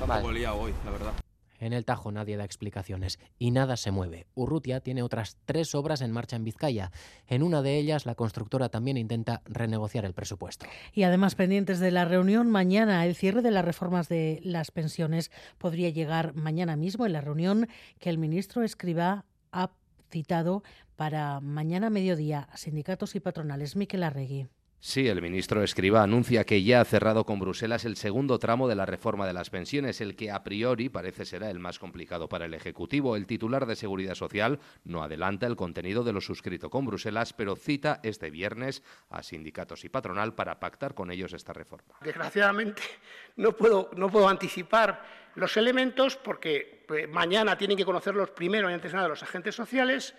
Un 0.00 0.06
Vale. 0.06 0.32
liado 0.32 0.60
hoy, 0.60 0.72
la 0.84 0.92
verdad. 0.92 1.12
En 1.62 1.72
el 1.72 1.84
Tajo 1.84 2.10
nadie 2.10 2.36
da 2.36 2.44
explicaciones 2.44 3.20
y 3.38 3.52
nada 3.52 3.76
se 3.76 3.92
mueve. 3.92 4.26
Urrutia 4.34 4.80
tiene 4.80 5.04
otras 5.04 5.36
tres 5.44 5.76
obras 5.76 6.00
en 6.00 6.10
marcha 6.10 6.34
en 6.34 6.42
Vizcaya. 6.42 6.90
En 7.28 7.44
una 7.44 7.62
de 7.62 7.78
ellas, 7.78 8.04
la 8.04 8.16
constructora 8.16 8.68
también 8.68 8.96
intenta 8.96 9.42
renegociar 9.44 10.04
el 10.04 10.12
presupuesto. 10.12 10.66
Y 10.92 11.04
además, 11.04 11.36
pendientes 11.36 11.78
de 11.78 11.92
la 11.92 12.04
reunión 12.04 12.50
mañana, 12.50 13.06
el 13.06 13.14
cierre 13.14 13.42
de 13.42 13.52
las 13.52 13.64
reformas 13.64 14.08
de 14.08 14.40
las 14.42 14.72
pensiones 14.72 15.30
podría 15.58 15.90
llegar 15.90 16.34
mañana 16.34 16.74
mismo 16.74 17.06
en 17.06 17.12
la 17.12 17.20
reunión 17.20 17.68
que 18.00 18.10
el 18.10 18.18
ministro 18.18 18.64
Escribá 18.64 19.24
ha 19.52 19.70
citado 20.10 20.64
para 20.96 21.38
mañana 21.38 21.90
mediodía 21.90 22.48
sindicatos 22.56 23.14
y 23.14 23.20
patronales. 23.20 23.76
Miquel 23.76 24.02
Arregui. 24.02 24.48
Sí, 24.84 25.06
el 25.06 25.22
ministro 25.22 25.62
Escriba 25.62 26.02
anuncia 26.02 26.42
que 26.42 26.64
ya 26.64 26.80
ha 26.80 26.84
cerrado 26.84 27.24
con 27.24 27.38
Bruselas 27.38 27.84
el 27.84 27.94
segundo 27.94 28.40
tramo 28.40 28.66
de 28.66 28.74
la 28.74 28.84
reforma 28.84 29.28
de 29.28 29.32
las 29.32 29.48
pensiones, 29.48 30.00
el 30.00 30.16
que 30.16 30.32
a 30.32 30.42
priori 30.42 30.88
parece 30.88 31.24
será 31.24 31.50
el 31.50 31.60
más 31.60 31.78
complicado 31.78 32.28
para 32.28 32.46
el 32.46 32.52
Ejecutivo. 32.52 33.14
El 33.14 33.26
titular 33.28 33.64
de 33.66 33.76
Seguridad 33.76 34.16
Social 34.16 34.58
no 34.82 35.04
adelanta 35.04 35.46
el 35.46 35.54
contenido 35.54 36.02
de 36.02 36.12
lo 36.12 36.20
suscrito 36.20 36.68
con 36.68 36.84
Bruselas, 36.84 37.32
pero 37.32 37.54
cita 37.54 38.00
este 38.02 38.28
viernes 38.30 38.82
a 39.08 39.22
sindicatos 39.22 39.84
y 39.84 39.88
patronal 39.88 40.34
para 40.34 40.58
pactar 40.58 40.94
con 40.94 41.12
ellos 41.12 41.32
esta 41.32 41.52
reforma. 41.52 41.94
Desgraciadamente 42.00 42.82
no 43.36 43.52
puedo, 43.52 43.88
no 43.94 44.10
puedo 44.10 44.28
anticipar 44.28 45.00
los 45.36 45.56
elementos 45.56 46.16
porque 46.16 46.84
eh, 46.88 47.06
mañana 47.06 47.56
tienen 47.56 47.76
que 47.76 47.84
conocerlos 47.84 48.30
primero 48.30 48.68
y 48.68 48.74
antes 48.74 48.92
nada 48.92 49.06
los 49.06 49.22
agentes 49.22 49.54
sociales, 49.54 50.16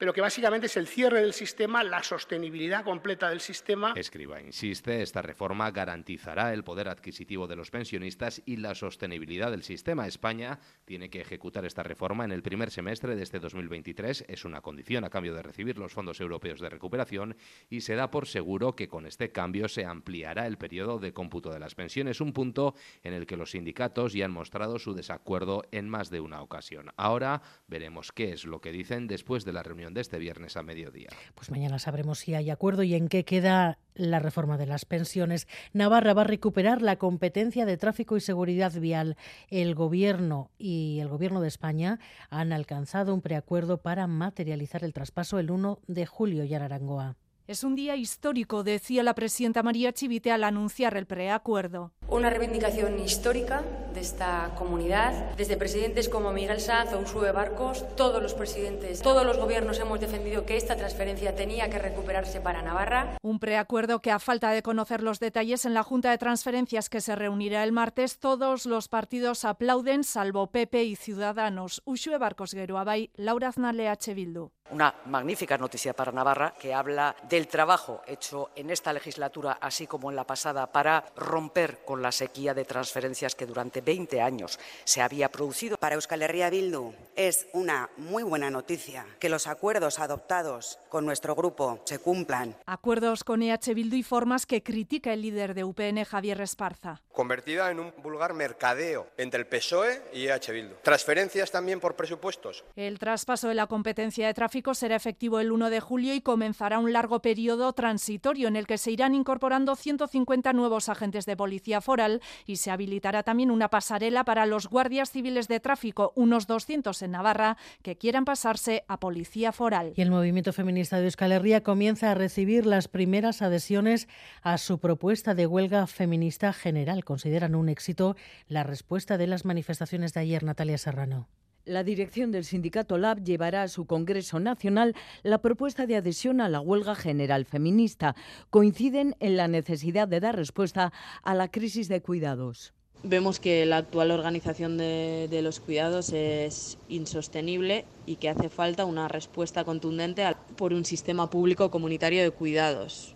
pero 0.00 0.14
que 0.14 0.22
básicamente 0.22 0.66
es 0.66 0.78
el 0.78 0.86
cierre 0.86 1.20
del 1.20 1.34
sistema, 1.34 1.84
la 1.84 2.02
sostenibilidad 2.02 2.84
completa 2.84 3.28
del 3.28 3.40
sistema. 3.40 3.92
Escriba 3.94 4.40
insiste, 4.40 5.02
esta 5.02 5.20
reforma 5.20 5.70
garantizará 5.72 6.54
el 6.54 6.64
poder 6.64 6.88
adquisitivo 6.88 7.46
de 7.46 7.54
los 7.54 7.70
pensionistas 7.70 8.40
y 8.46 8.56
la 8.56 8.74
sostenibilidad 8.74 9.50
del 9.50 9.62
sistema. 9.62 10.06
España 10.06 10.58
tiene 10.86 11.10
que 11.10 11.20
ejecutar 11.20 11.66
esta 11.66 11.82
reforma 11.82 12.24
en 12.24 12.32
el 12.32 12.42
primer 12.42 12.70
semestre 12.70 13.14
de 13.14 13.22
este 13.22 13.40
2023. 13.40 14.24
Es 14.26 14.46
una 14.46 14.62
condición 14.62 15.04
a 15.04 15.10
cambio 15.10 15.34
de 15.34 15.42
recibir 15.42 15.76
los 15.76 15.92
fondos 15.92 16.18
europeos 16.22 16.60
de 16.60 16.70
recuperación 16.70 17.36
y 17.68 17.82
se 17.82 17.94
da 17.94 18.10
por 18.10 18.26
seguro 18.26 18.74
que 18.74 18.88
con 18.88 19.04
este 19.04 19.32
cambio 19.32 19.68
se 19.68 19.84
ampliará 19.84 20.46
el 20.46 20.56
periodo 20.56 20.98
de 20.98 21.12
cómputo 21.12 21.52
de 21.52 21.60
las 21.60 21.74
pensiones, 21.74 22.22
un 22.22 22.32
punto 22.32 22.74
en 23.02 23.12
el 23.12 23.26
que 23.26 23.36
los 23.36 23.50
sindicatos 23.50 24.14
ya 24.14 24.24
han 24.24 24.32
mostrado 24.32 24.78
su 24.78 24.94
desacuerdo 24.94 25.64
en 25.72 25.90
más 25.90 26.08
de 26.08 26.20
una 26.20 26.40
ocasión. 26.40 26.90
Ahora 26.96 27.42
veremos 27.68 28.12
qué 28.12 28.32
es 28.32 28.46
lo 28.46 28.62
que 28.62 28.72
dicen 28.72 29.06
después 29.06 29.44
de 29.44 29.52
la 29.52 29.62
reunión 29.62 29.89
de 29.94 30.00
este 30.00 30.18
viernes 30.18 30.56
a 30.56 30.62
mediodía. 30.62 31.08
Pues 31.34 31.50
mañana 31.50 31.78
sabremos 31.78 32.18
si 32.18 32.34
hay 32.34 32.50
acuerdo 32.50 32.82
y 32.82 32.94
en 32.94 33.08
qué 33.08 33.24
queda 33.24 33.78
la 33.94 34.18
reforma 34.18 34.56
de 34.56 34.66
las 34.66 34.84
pensiones. 34.84 35.48
Navarra 35.72 36.14
va 36.14 36.22
a 36.22 36.24
recuperar 36.26 36.82
la 36.82 36.96
competencia 36.96 37.66
de 37.66 37.76
tráfico 37.76 38.16
y 38.16 38.20
seguridad 38.20 38.72
vial. 38.72 39.16
El 39.48 39.74
Gobierno 39.74 40.50
y 40.58 40.98
el 41.00 41.08
Gobierno 41.08 41.40
de 41.40 41.48
España 41.48 41.98
han 42.30 42.52
alcanzado 42.52 43.14
un 43.14 43.20
preacuerdo 43.20 43.78
para 43.78 44.06
materializar 44.06 44.84
el 44.84 44.92
traspaso 44.92 45.38
el 45.38 45.50
1 45.50 45.80
de 45.86 46.06
julio 46.06 46.44
en 46.44 46.62
Arangoa. 46.62 47.16
Es 47.50 47.64
un 47.64 47.74
día 47.74 47.96
histórico, 47.96 48.62
decía 48.62 49.02
la 49.02 49.16
presidenta 49.16 49.64
María 49.64 49.92
Chivite 49.92 50.30
al 50.30 50.44
anunciar 50.44 50.96
el 50.96 51.06
preacuerdo. 51.06 51.90
Una 52.06 52.30
reivindicación 52.30 53.00
histórica 53.00 53.64
de 53.92 53.98
esta 53.98 54.52
comunidad. 54.56 55.34
Desde 55.34 55.56
presidentes 55.56 56.08
como 56.08 56.30
Miguel 56.30 56.60
Sanz 56.60 56.92
o 56.92 57.00
Usue 57.00 57.32
Barcos, 57.32 57.84
todos 57.96 58.22
los 58.22 58.34
presidentes, 58.34 59.02
todos 59.02 59.26
los 59.26 59.36
gobiernos 59.36 59.80
hemos 59.80 59.98
defendido 59.98 60.46
que 60.46 60.56
esta 60.56 60.76
transferencia 60.76 61.34
tenía 61.34 61.68
que 61.68 61.80
recuperarse 61.80 62.40
para 62.40 62.62
Navarra. 62.62 63.18
Un 63.20 63.40
preacuerdo 63.40 64.00
que, 64.00 64.12
a 64.12 64.20
falta 64.20 64.52
de 64.52 64.62
conocer 64.62 65.02
los 65.02 65.18
detalles 65.18 65.64
en 65.64 65.74
la 65.74 65.82
Junta 65.82 66.12
de 66.12 66.18
Transferencias 66.18 66.88
que 66.88 67.00
se 67.00 67.16
reunirá 67.16 67.64
el 67.64 67.72
martes, 67.72 68.20
todos 68.20 68.64
los 68.64 68.86
partidos 68.86 69.44
aplauden, 69.44 70.04
salvo 70.04 70.52
PP 70.52 70.84
y 70.84 70.94
Ciudadanos. 70.94 71.82
Usue 71.84 72.16
Barcos 72.16 72.52
Geruabay, 72.52 73.10
Laura 73.16 73.48
Aznale, 73.48 73.88
H. 73.88 74.14
Bildu. 74.14 74.52
Una 74.70 74.94
magnífica 75.06 75.58
noticia 75.58 75.92
para 75.94 76.12
Navarra 76.12 76.54
que 76.58 76.72
habla 76.72 77.16
del 77.28 77.48
trabajo 77.48 78.02
hecho 78.06 78.50
en 78.54 78.70
esta 78.70 78.92
legislatura, 78.92 79.58
así 79.60 79.88
como 79.88 80.10
en 80.10 80.16
la 80.16 80.24
pasada, 80.24 80.70
para 80.70 81.04
romper 81.16 81.78
con 81.84 82.02
la 82.02 82.12
sequía 82.12 82.54
de 82.54 82.64
transferencias 82.64 83.34
que 83.34 83.46
durante 83.46 83.80
20 83.80 84.20
años 84.20 84.60
se 84.84 85.02
había 85.02 85.28
producido. 85.28 85.76
Para 85.76 85.96
Euskal 85.96 86.22
Herria 86.22 86.50
Bildu 86.50 86.92
es 87.16 87.48
una 87.52 87.90
muy 87.96 88.22
buena 88.22 88.48
noticia 88.48 89.06
que 89.18 89.28
los 89.28 89.48
acuerdos 89.48 89.98
adoptados 89.98 90.78
con 90.88 91.04
nuestro 91.04 91.34
grupo 91.34 91.80
se 91.84 91.98
cumplan. 91.98 92.54
Acuerdos 92.66 93.24
con 93.24 93.42
EH 93.42 93.74
Bildu 93.74 93.96
y 93.96 94.02
formas 94.04 94.46
que 94.46 94.62
critica 94.62 95.12
el 95.12 95.22
líder 95.22 95.54
de 95.54 95.64
UPN, 95.64 96.04
Javier 96.04 96.40
Esparza. 96.40 97.00
convertida 97.12 97.70
en 97.70 97.80
un 97.80 97.92
vulgar 98.02 98.32
mercadeo 98.34 99.08
entre 99.16 99.40
el 99.40 99.46
PSOE 99.46 100.02
y 100.12 100.26
EH 100.28 100.52
Bildu. 100.52 100.74
Transferencias 100.82 101.50
también 101.50 101.80
por 101.80 101.96
presupuestos. 101.96 102.64
El 102.76 102.98
traspaso 102.98 103.48
de 103.48 103.54
la 103.54 103.66
competencia 103.66 104.26
de 104.26 104.32
tráfico 104.32 104.59
será 104.74 104.96
efectivo 104.96 105.40
el 105.40 105.52
1 105.52 105.70
de 105.70 105.80
julio 105.80 106.14
y 106.14 106.20
comenzará 106.20 106.78
un 106.78 106.92
largo 106.92 107.22
periodo 107.22 107.72
transitorio 107.72 108.46
en 108.46 108.56
el 108.56 108.66
que 108.66 108.78
se 108.78 108.90
irán 108.90 109.14
incorporando 109.14 109.74
150 109.74 110.52
nuevos 110.52 110.88
agentes 110.88 111.26
de 111.26 111.36
policía 111.36 111.80
foral 111.80 112.20
y 112.46 112.56
se 112.56 112.70
habilitará 112.70 113.22
también 113.22 113.50
una 113.50 113.70
pasarela 113.70 114.24
para 114.24 114.46
los 114.46 114.68
guardias 114.68 115.10
civiles 115.10 115.48
de 115.48 115.60
tráfico, 115.60 116.12
unos 116.14 116.46
200 116.46 117.00
en 117.02 117.10
Navarra, 117.12 117.56
que 117.82 117.96
quieran 117.96 118.24
pasarse 118.24 118.84
a 118.86 119.00
policía 119.00 119.52
foral. 119.52 119.94
Y 119.96 120.02
el 120.02 120.10
movimiento 120.10 120.52
feminista 120.52 120.98
de 120.98 121.04
Euskal 121.04 121.32
Herria 121.32 121.62
comienza 121.62 122.10
a 122.10 122.14
recibir 122.14 122.66
las 122.66 122.88
primeras 122.88 123.42
adhesiones 123.42 124.08
a 124.42 124.58
su 124.58 124.78
propuesta 124.78 125.34
de 125.34 125.46
huelga 125.46 125.86
feminista 125.86 126.52
general. 126.52 127.04
Consideran 127.04 127.54
un 127.54 127.68
éxito 127.68 128.16
la 128.48 128.62
respuesta 128.62 129.16
de 129.16 129.26
las 129.26 129.44
manifestaciones 129.44 130.12
de 130.12 130.20
ayer, 130.20 130.42
Natalia 130.42 130.78
Serrano. 130.78 131.28
La 131.70 131.84
dirección 131.84 132.32
del 132.32 132.44
sindicato 132.44 132.98
LAB 132.98 133.22
llevará 133.22 133.62
a 133.62 133.68
su 133.68 133.84
Congreso 133.84 134.40
Nacional 134.40 134.96
la 135.22 135.38
propuesta 135.38 135.86
de 135.86 135.94
adhesión 135.94 136.40
a 136.40 136.48
la 136.48 136.60
huelga 136.60 136.96
general 136.96 137.44
feminista. 137.44 138.16
Coinciden 138.50 139.14
en 139.20 139.36
la 139.36 139.46
necesidad 139.46 140.08
de 140.08 140.18
dar 140.18 140.34
respuesta 140.34 140.92
a 141.22 141.32
la 141.36 141.48
crisis 141.48 141.86
de 141.86 142.02
cuidados. 142.02 142.74
Vemos 143.04 143.38
que 143.38 143.66
la 143.66 143.76
actual 143.76 144.10
organización 144.10 144.78
de, 144.78 145.28
de 145.30 145.42
los 145.42 145.60
cuidados 145.60 146.12
es 146.12 146.76
insostenible 146.88 147.84
y 148.04 148.16
que 148.16 148.30
hace 148.30 148.48
falta 148.48 148.84
una 148.84 149.06
respuesta 149.06 149.62
contundente 149.62 150.24
por 150.56 150.72
un 150.72 150.84
sistema 150.84 151.30
público 151.30 151.70
comunitario 151.70 152.20
de 152.20 152.32
cuidados. 152.32 153.14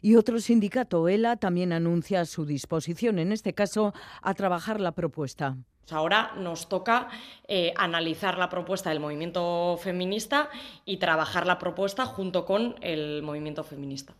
Y 0.00 0.14
otro 0.14 0.38
sindicato, 0.38 1.08
ELA, 1.08 1.38
también 1.38 1.72
anuncia 1.72 2.24
su 2.24 2.44
disposición, 2.44 3.18
en 3.18 3.32
este 3.32 3.52
caso, 3.52 3.92
a 4.22 4.32
trabajar 4.34 4.80
la 4.80 4.92
propuesta. 4.92 5.56
Ahora 5.90 6.32
nos 6.36 6.68
toca 6.68 7.08
eh, 7.48 7.72
analizar 7.76 8.38
la 8.38 8.48
propuesta 8.48 8.90
del 8.90 9.00
movimiento 9.00 9.76
feminista 9.78 10.48
y 10.84 10.98
trabajar 10.98 11.46
la 11.46 11.58
propuesta 11.58 12.06
junto 12.06 12.44
con 12.44 12.74
el 12.80 13.22
movimiento 13.22 13.64
feminista. 13.64 14.14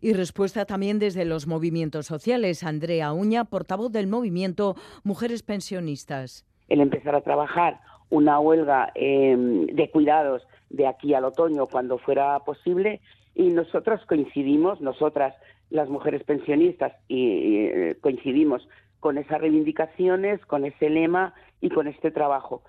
Y 0.00 0.14
respuesta 0.14 0.64
también 0.64 0.98
desde 0.98 1.24
los 1.24 1.46
movimientos 1.46 2.06
sociales. 2.06 2.64
Andrea 2.64 3.12
Uña, 3.12 3.44
portavoz 3.44 3.92
del 3.92 4.06
movimiento 4.06 4.74
Mujeres 5.04 5.42
Pensionistas. 5.42 6.44
el 6.68 6.80
empezar 6.80 7.14
a 7.14 7.20
trabajar 7.20 7.80
una 8.10 8.38
huelga 8.40 8.92
eh, 8.94 9.36
de 9.36 9.90
cuidados 9.90 10.42
de 10.70 10.86
aquí 10.86 11.14
al 11.14 11.24
otoño 11.24 11.66
cuando 11.66 11.98
fuera 11.98 12.38
posible 12.40 13.00
y 13.34 13.48
nosotras 13.48 14.04
coincidimos, 14.06 14.80
nosotras 14.80 15.34
las 15.70 15.88
mujeres 15.88 16.22
pensionistas 16.24 16.92
y 17.08 17.66
eh, 17.66 17.96
coincidimos 18.00 18.68
con 19.02 19.18
esas 19.18 19.40
reivindicaciones, 19.40 20.40
con 20.46 20.64
ese 20.64 20.88
lema 20.88 21.34
y 21.60 21.70
con 21.70 21.88
este 21.88 22.12
trabajo. 22.12 22.62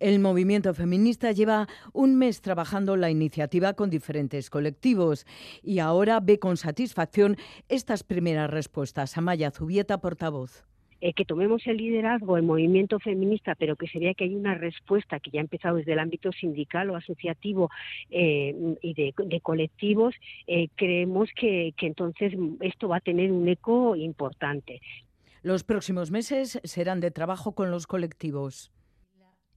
El 0.00 0.18
movimiento 0.18 0.74
feminista 0.74 1.30
lleva 1.30 1.68
un 1.92 2.16
mes 2.16 2.42
trabajando 2.42 2.96
la 2.96 3.10
iniciativa 3.10 3.74
con 3.74 3.88
diferentes 3.88 4.50
colectivos 4.50 5.24
y 5.62 5.78
ahora 5.78 6.20
ve 6.20 6.40
con 6.40 6.56
satisfacción 6.56 7.36
estas 7.68 8.02
primeras 8.02 8.50
respuestas. 8.50 9.16
Amaya 9.16 9.52
Zubieta, 9.52 10.00
portavoz. 10.00 10.64
eh, 11.00 11.12
que 11.12 11.24
tomemos 11.24 11.66
el 11.66 11.76
liderazgo, 11.76 12.36
el 12.36 12.42
movimiento 12.42 12.98
feminista, 12.98 13.54
pero 13.54 13.76
que 13.76 13.86
sería 13.86 14.14
que 14.14 14.24
hay 14.24 14.34
una 14.34 14.54
respuesta 14.54 15.20
que 15.20 15.30
ya 15.30 15.40
ha 15.40 15.42
empezado 15.42 15.76
desde 15.76 15.92
el 15.92 16.00
ámbito 16.00 16.32
sindical 16.32 16.90
o 16.90 16.96
asociativo 16.96 17.70
eh, 18.10 18.54
y 18.82 18.94
de, 18.94 19.40
colectivos, 19.40 20.14
eh, 20.46 20.68
creemos 20.74 21.30
que, 21.34 21.72
que 21.76 21.86
entonces 21.86 22.32
esto 22.60 22.88
va 22.88 22.96
a 22.96 23.00
tener 23.00 23.30
un 23.30 23.48
eco 23.48 23.94
importante. 23.94 24.80
Los 25.42 25.64
próximos 25.64 26.10
meses 26.10 26.60
serán 26.64 27.00
de 27.00 27.10
trabajo 27.10 27.54
con 27.54 27.70
los 27.70 27.86
colectivos. 27.86 28.72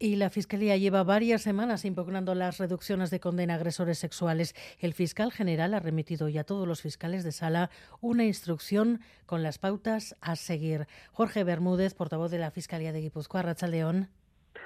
Y 0.01 0.15
la 0.15 0.31
Fiscalía 0.31 0.77
lleva 0.77 1.03
varias 1.03 1.43
semanas 1.43 1.85
impugnando 1.85 2.33
las 2.33 2.57
reducciones 2.57 3.11
de 3.11 3.19
condena 3.19 3.53
a 3.53 3.57
agresores 3.57 3.99
sexuales. 3.99 4.55
El 4.79 4.95
fiscal 4.95 5.31
general 5.31 5.75
ha 5.75 5.79
remitido 5.79 6.27
ya 6.27 6.41
a 6.41 6.43
todos 6.43 6.67
los 6.67 6.81
fiscales 6.81 7.23
de 7.23 7.31
sala 7.31 7.69
una 7.99 8.25
instrucción 8.25 9.01
con 9.27 9.43
las 9.43 9.59
pautas 9.59 10.15
a 10.19 10.35
seguir. 10.35 10.87
Jorge 11.11 11.43
Bermúdez, 11.43 11.93
portavoz 11.93 12.31
de 12.31 12.39
la 12.39 12.49
Fiscalía 12.49 12.91
de 12.93 13.01
Guipúzcoa, 13.01 13.43
Racha 13.43 13.67
León. 13.67 14.09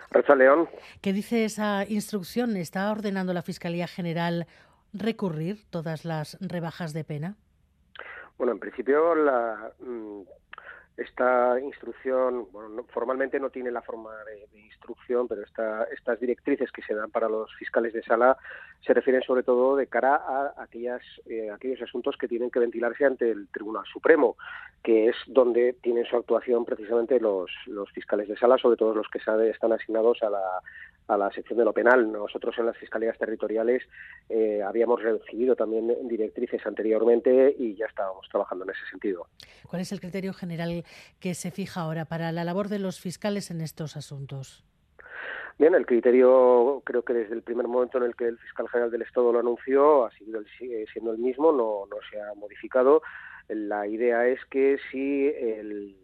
Racha 0.09 0.35
León. 0.35 0.69
¿Qué 1.01 1.11
dice 1.11 1.43
esa 1.43 1.83
instrucción? 1.85 2.55
¿Está 2.55 2.89
ordenando 2.89 3.33
la 3.33 3.41
Fiscalía 3.41 3.87
General 3.87 4.47
recurrir 4.93 5.65
todas 5.69 6.05
las 6.05 6.37
rebajas 6.39 6.93
de 6.93 7.03
pena? 7.03 7.35
Bueno, 8.37 8.53
en 8.53 8.59
principio 8.59 9.15
la, 9.15 9.73
mm, 9.79 10.21
esta 10.97 11.59
instrucción, 11.59 12.47
bueno, 12.51 12.85
formalmente 12.89 13.39
no 13.39 13.49
tiene 13.49 13.71
la 13.71 13.81
forma 13.81 14.11
de, 14.25 14.47
instrucción, 14.65 15.27
pero 15.27 15.41
esta, 15.41 15.85
estas 15.85 16.19
directrices 16.19 16.71
que 16.71 16.83
se 16.83 16.93
dan 16.93 17.09
para 17.09 17.27
los 17.27 17.53
fiscales 17.55 17.93
de 17.93 18.03
sala 18.03 18.37
se 18.85 18.93
refieren 18.93 19.23
sobre 19.23 19.41
todo 19.41 19.75
de 19.75 19.87
cara 19.87 20.15
a 20.15 20.53
aquellas, 20.57 21.01
eh, 21.25 21.49
aquellos 21.49 21.81
asuntos 21.81 22.15
que 22.17 22.27
tienen 22.27 22.51
que 22.51 22.59
ventilarse 22.59 23.03
ante 23.03 23.31
el 23.31 23.47
Tribunal 23.47 23.83
Supremo, 23.91 24.37
que 24.83 25.07
es 25.07 25.15
donde 25.25 25.73
tienen 25.81 26.05
su 26.05 26.17
actuación 26.17 26.65
precisamente 26.65 27.19
los, 27.19 27.49
los 27.65 27.89
fiscales 27.91 28.27
de 28.27 28.37
sala, 28.37 28.57
sobre 28.57 28.77
todo 28.77 28.93
los 28.93 29.07
que 29.07 29.17
están 29.17 29.73
asignados 29.73 30.21
a 30.21 30.29
la, 30.29 30.61
a 31.07 31.17
la 31.17 31.31
sección 31.31 31.59
de 31.59 31.65
lo 31.65 31.73
penal. 31.73 32.11
Nosotros 32.11 32.55
en 32.57 32.67
las 32.67 32.77
fiscalías 32.77 33.17
territoriales 33.17 33.83
eh, 34.29 34.61
habíamos 34.63 35.01
recibido 35.01 35.55
también 35.55 35.91
directrices 36.07 36.65
anteriormente 36.65 37.55
y 37.57 37.75
ya 37.75 37.85
estábamos 37.85 38.27
trabajando 38.29 38.65
en 38.65 38.71
ese 38.71 38.85
sentido. 38.89 39.27
¿Cuál 39.67 39.81
es 39.81 39.91
el 39.91 39.99
criterio 39.99 40.33
general 40.33 40.84
que 41.19 41.33
se 41.33 41.51
fija 41.51 41.81
ahora 41.81 42.05
para 42.05 42.31
la 42.31 42.43
labor 42.43 42.69
de 42.69 42.79
los 42.79 42.99
fiscales 42.99 43.51
en 43.51 43.61
estos 43.61 43.97
asuntos? 43.97 44.63
Bien, 45.57 45.73
el 45.73 45.85
criterio 45.85 46.81
creo 46.85 47.03
que 47.03 47.13
desde 47.13 47.33
el 47.33 47.41
primer 47.41 47.67
momento 47.67 47.97
en 47.97 48.03
el 48.03 48.15
que 48.15 48.27
el 48.27 48.37
fiscal 48.37 48.67
general 48.67 48.91
del 48.91 49.03
Estado 49.03 49.31
lo 49.31 49.39
anunció 49.39 50.05
ha 50.05 50.11
sido 50.11 50.41
siendo 50.91 51.13
el 51.13 51.17
mismo, 51.17 51.51
no, 51.51 51.85
no 51.89 51.97
se 52.09 52.19
ha 52.19 52.33
modificado. 52.35 53.01
La 53.47 53.87
idea 53.87 54.27
es 54.27 54.39
que 54.49 54.77
si 54.91 55.27
el 55.27 55.95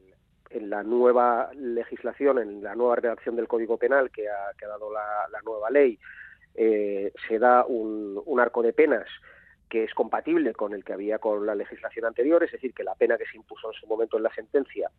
en 0.54 0.70
la 0.70 0.84
nueva 0.84 1.50
legislación, 1.54 2.40
en 2.40 2.64
la 2.64 2.76
nueva 2.76 2.96
redacción 2.96 3.36
del 3.36 3.48
Código 3.48 3.78
Penal 3.78 4.12
que 4.12 4.28
ha, 4.28 4.68
dado 4.68 4.92
la, 4.92 5.42
nueva 5.46 5.70
ley, 5.70 5.98
eh, 6.56 7.12
se 7.28 7.40
da 7.40 7.66
un, 7.66 8.40
arco 8.40 8.62
de 8.62 8.74
penas 8.74 9.08
que 9.72 9.86
es 9.86 9.94
compatible 9.94 10.54
con 10.54 10.74
el 10.74 10.84
que 10.84 10.92
había 10.92 11.18
con 11.18 11.46
la 11.46 11.56
legislación 11.56 12.04
anterior, 12.04 12.44
es 12.44 12.52
decir, 12.52 12.74
que 12.74 12.84
la 12.84 12.94
pena 12.94 13.18
que 13.18 13.26
se 13.26 13.38
impuso 13.38 13.70
en 13.70 13.80
su 13.80 13.88
momento 13.88 14.18
en 14.18 14.24
la 14.24 14.34
sentencia 14.34 14.92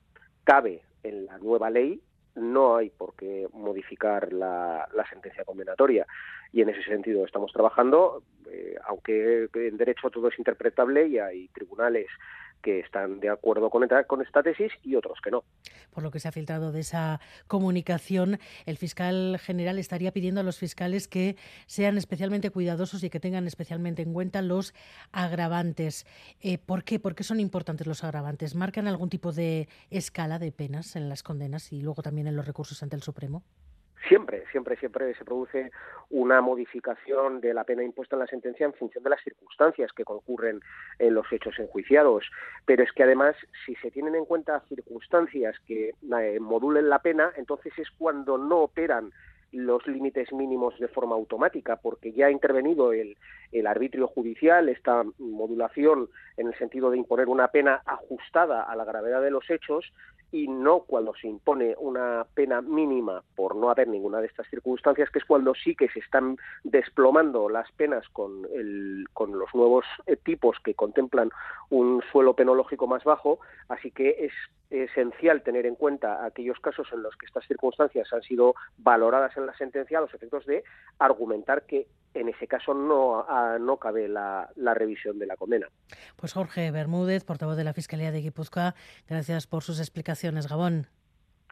cabe 0.44 0.80
en 1.02 1.26
la 1.26 1.36
nueva 1.36 1.68
ley, 1.68 2.00
no 2.36 2.76
hay 2.76 2.88
por 2.88 3.14
qué 3.14 3.46
modificar 3.52 4.32
la, 4.32 4.88
sentencia 5.10 5.44
condenatoria. 5.44 6.06
Y 6.54 6.62
en 6.62 6.70
ese 6.70 6.82
sentido 6.84 7.26
estamos 7.26 7.52
trabajando, 7.52 8.22
eh, 8.50 8.76
aunque 8.86 9.50
en 9.52 9.76
derecho 9.76 10.08
todo 10.08 10.28
es 10.28 10.38
interpretable 10.38 11.06
y 11.06 11.18
hay 11.18 11.48
tribunales 11.48 12.06
que 12.62 12.80
están 12.80 13.20
de 13.20 13.28
acuerdo 13.28 13.68
con 13.68 13.82
con 14.06 14.22
esta 14.22 14.42
tesis 14.42 14.72
y 14.82 14.94
otros 14.94 15.18
que 15.22 15.30
no. 15.30 15.44
Por 15.90 16.02
lo 16.02 16.10
que 16.10 16.20
se 16.20 16.28
ha 16.28 16.32
filtrado 16.32 16.72
de 16.72 16.80
esa 16.80 17.20
comunicación, 17.48 18.38
el 18.64 18.78
fiscal 18.78 19.38
general 19.40 19.78
estaría 19.78 20.12
pidiendo 20.12 20.40
a 20.40 20.44
los 20.44 20.58
fiscales 20.58 21.08
que 21.08 21.36
sean 21.66 21.98
especialmente 21.98 22.50
cuidadosos 22.50 23.02
y 23.02 23.10
que 23.10 23.20
tengan 23.20 23.46
especialmente 23.46 24.02
en 24.02 24.12
cuenta 24.12 24.40
los 24.40 24.72
agravantes. 25.10 26.06
Eh, 26.40 26.58
¿Por 26.58 26.84
qué? 26.84 26.98
¿Por 26.98 27.14
qué 27.14 27.24
son 27.24 27.40
importantes 27.40 27.86
los 27.86 28.04
agravantes? 28.04 28.54
¿Marcan 28.54 28.86
algún 28.86 29.10
tipo 29.10 29.32
de 29.32 29.68
escala 29.90 30.38
de 30.38 30.52
penas 30.52 30.96
en 30.96 31.08
las 31.08 31.22
condenas 31.22 31.72
y 31.72 31.82
luego 31.82 32.02
también 32.02 32.26
en 32.28 32.36
los 32.36 32.46
recursos 32.46 32.82
ante 32.82 32.96
el 32.96 33.02
Supremo? 33.02 33.42
Siempre, 34.08 34.44
siempre, 34.50 34.76
siempre 34.76 35.14
se 35.14 35.24
produce 35.24 35.70
una 36.10 36.40
modificación 36.40 37.40
de 37.40 37.54
la 37.54 37.64
pena 37.64 37.84
impuesta 37.84 38.16
en 38.16 38.20
la 38.20 38.26
sentencia 38.26 38.66
en 38.66 38.74
función 38.74 39.04
de 39.04 39.10
las 39.10 39.22
circunstancias 39.22 39.92
que 39.92 40.04
concurren 40.04 40.60
en 40.98 41.14
los 41.14 41.30
hechos 41.32 41.58
enjuiciados. 41.58 42.28
Pero 42.66 42.82
es 42.82 42.92
que 42.92 43.04
además, 43.04 43.36
si 43.64 43.74
se 43.76 43.90
tienen 43.90 44.14
en 44.14 44.24
cuenta 44.24 44.60
circunstancias 44.68 45.56
que 45.66 45.90
eh, 45.90 46.40
modulen 46.40 46.88
la 46.88 46.98
pena, 46.98 47.32
entonces 47.36 47.72
es 47.78 47.88
cuando 47.96 48.38
no 48.38 48.58
operan 48.58 49.12
los 49.52 49.86
límites 49.86 50.32
mínimos 50.32 50.78
de 50.78 50.88
forma 50.88 51.14
automática, 51.14 51.76
porque 51.76 52.12
ya 52.12 52.26
ha 52.26 52.30
intervenido 52.30 52.92
el, 52.92 53.16
el, 53.52 53.66
arbitrio 53.66 54.08
judicial, 54.08 54.68
esta 54.68 55.04
modulación 55.18 56.08
en 56.36 56.48
el 56.48 56.54
sentido 56.58 56.90
de 56.90 56.98
imponer 56.98 57.28
una 57.28 57.48
pena 57.48 57.82
ajustada 57.84 58.62
a 58.62 58.74
la 58.76 58.84
gravedad 58.84 59.22
de 59.22 59.30
los 59.30 59.48
hechos, 59.50 59.92
y 60.32 60.48
no 60.48 60.80
cuando 60.80 61.14
se 61.14 61.28
impone 61.28 61.76
una 61.78 62.26
pena 62.34 62.62
mínima 62.62 63.22
por 63.36 63.54
no 63.54 63.70
haber 63.70 63.86
ninguna 63.86 64.20
de 64.20 64.26
estas 64.26 64.48
circunstancias, 64.48 65.10
que 65.10 65.18
es 65.18 65.24
cuando 65.26 65.54
sí 65.54 65.76
que 65.76 65.90
se 65.90 66.00
están 66.00 66.38
desplomando 66.64 67.50
las 67.50 67.70
penas 67.72 68.08
con, 68.08 68.46
el, 68.54 69.04
con 69.12 69.38
los 69.38 69.54
nuevos 69.54 69.84
eh, 70.06 70.16
tipos 70.16 70.56
que 70.64 70.74
contemplan 70.74 71.30
un 71.68 72.02
suelo 72.10 72.34
penológico 72.34 72.86
más 72.86 73.04
bajo, 73.04 73.40
así 73.68 73.90
que 73.90 74.16
es 74.20 74.32
esencial 74.72 75.42
tener 75.42 75.66
en 75.66 75.74
cuenta 75.74 76.24
aquellos 76.24 76.58
casos 76.60 76.88
en 76.92 77.02
los 77.02 77.14
que 77.16 77.26
estas 77.26 77.46
circunstancias 77.46 78.10
han 78.12 78.22
sido 78.22 78.54
valoradas 78.78 79.36
en 79.36 79.46
la 79.46 79.56
sentencia 79.56 79.98
a 79.98 80.00
los 80.00 80.14
efectos 80.14 80.46
de 80.46 80.64
argumentar 80.98 81.64
que 81.64 81.86
en 82.14 82.28
ese 82.28 82.46
caso 82.46 82.74
no, 82.74 83.24
ah, 83.28 83.58
no 83.60 83.76
cabe 83.76 84.08
la, 84.08 84.50
la, 84.56 84.74
revisión 84.74 85.18
de 85.18 85.26
la 85.26 85.36
condena. 85.36 85.68
Pues 86.16 86.32
Jorge 86.32 86.70
Bermúdez, 86.70 87.24
portavoz 87.24 87.56
de 87.56 87.64
la 87.64 87.72
Fiscalía 87.72 88.12
de 88.12 88.20
Guipúzcoa, 88.20 88.74
gracias 89.08 89.46
por 89.46 89.62
sus 89.62 89.78
explicaciones, 89.78 90.48
Gabón. 90.48 90.88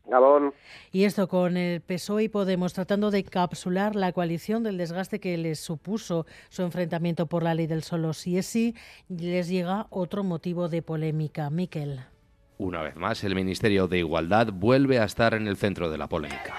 Gabón. 0.07 0.55
Y 0.91 1.05
esto 1.05 1.29
con 1.29 1.57
el 1.57 1.81
PSOE 1.83 2.25
y 2.25 2.29
Podemos 2.29 2.73
tratando 2.73 3.11
de 3.11 3.19
encapsular 3.19 3.95
la 3.95 4.13
coalición 4.13 4.63
del 4.63 4.79
desgaste 4.79 5.21
que 5.21 5.37
les 5.37 5.61
supuso 5.61 6.27
su 6.49 6.63
enfrentamiento 6.63 7.27
por 7.27 7.43
la 7.43 7.55
ley 7.55 7.67
del 7.67 7.83
solo 7.83 8.13
si 8.13 8.39
es 8.39 8.47
sí, 8.47 8.75
les 9.09 9.49
llega 9.49 9.87
otro 9.91 10.25
motivo 10.25 10.69
de 10.69 10.83
polémica. 10.83 11.51
Miquel. 11.51 12.01
Una 12.61 12.83
vez 12.83 12.95
más, 12.95 13.25
el 13.25 13.35
Ministerio 13.35 13.89
de 13.89 14.01
Igualdad 14.01 14.49
vuelve 14.53 14.99
a 14.99 15.05
estar 15.05 15.33
en 15.33 15.49
el 15.49 15.57
centro 15.57 15.91
de 15.91 15.97
la 15.97 16.09
polémica. 16.11 16.55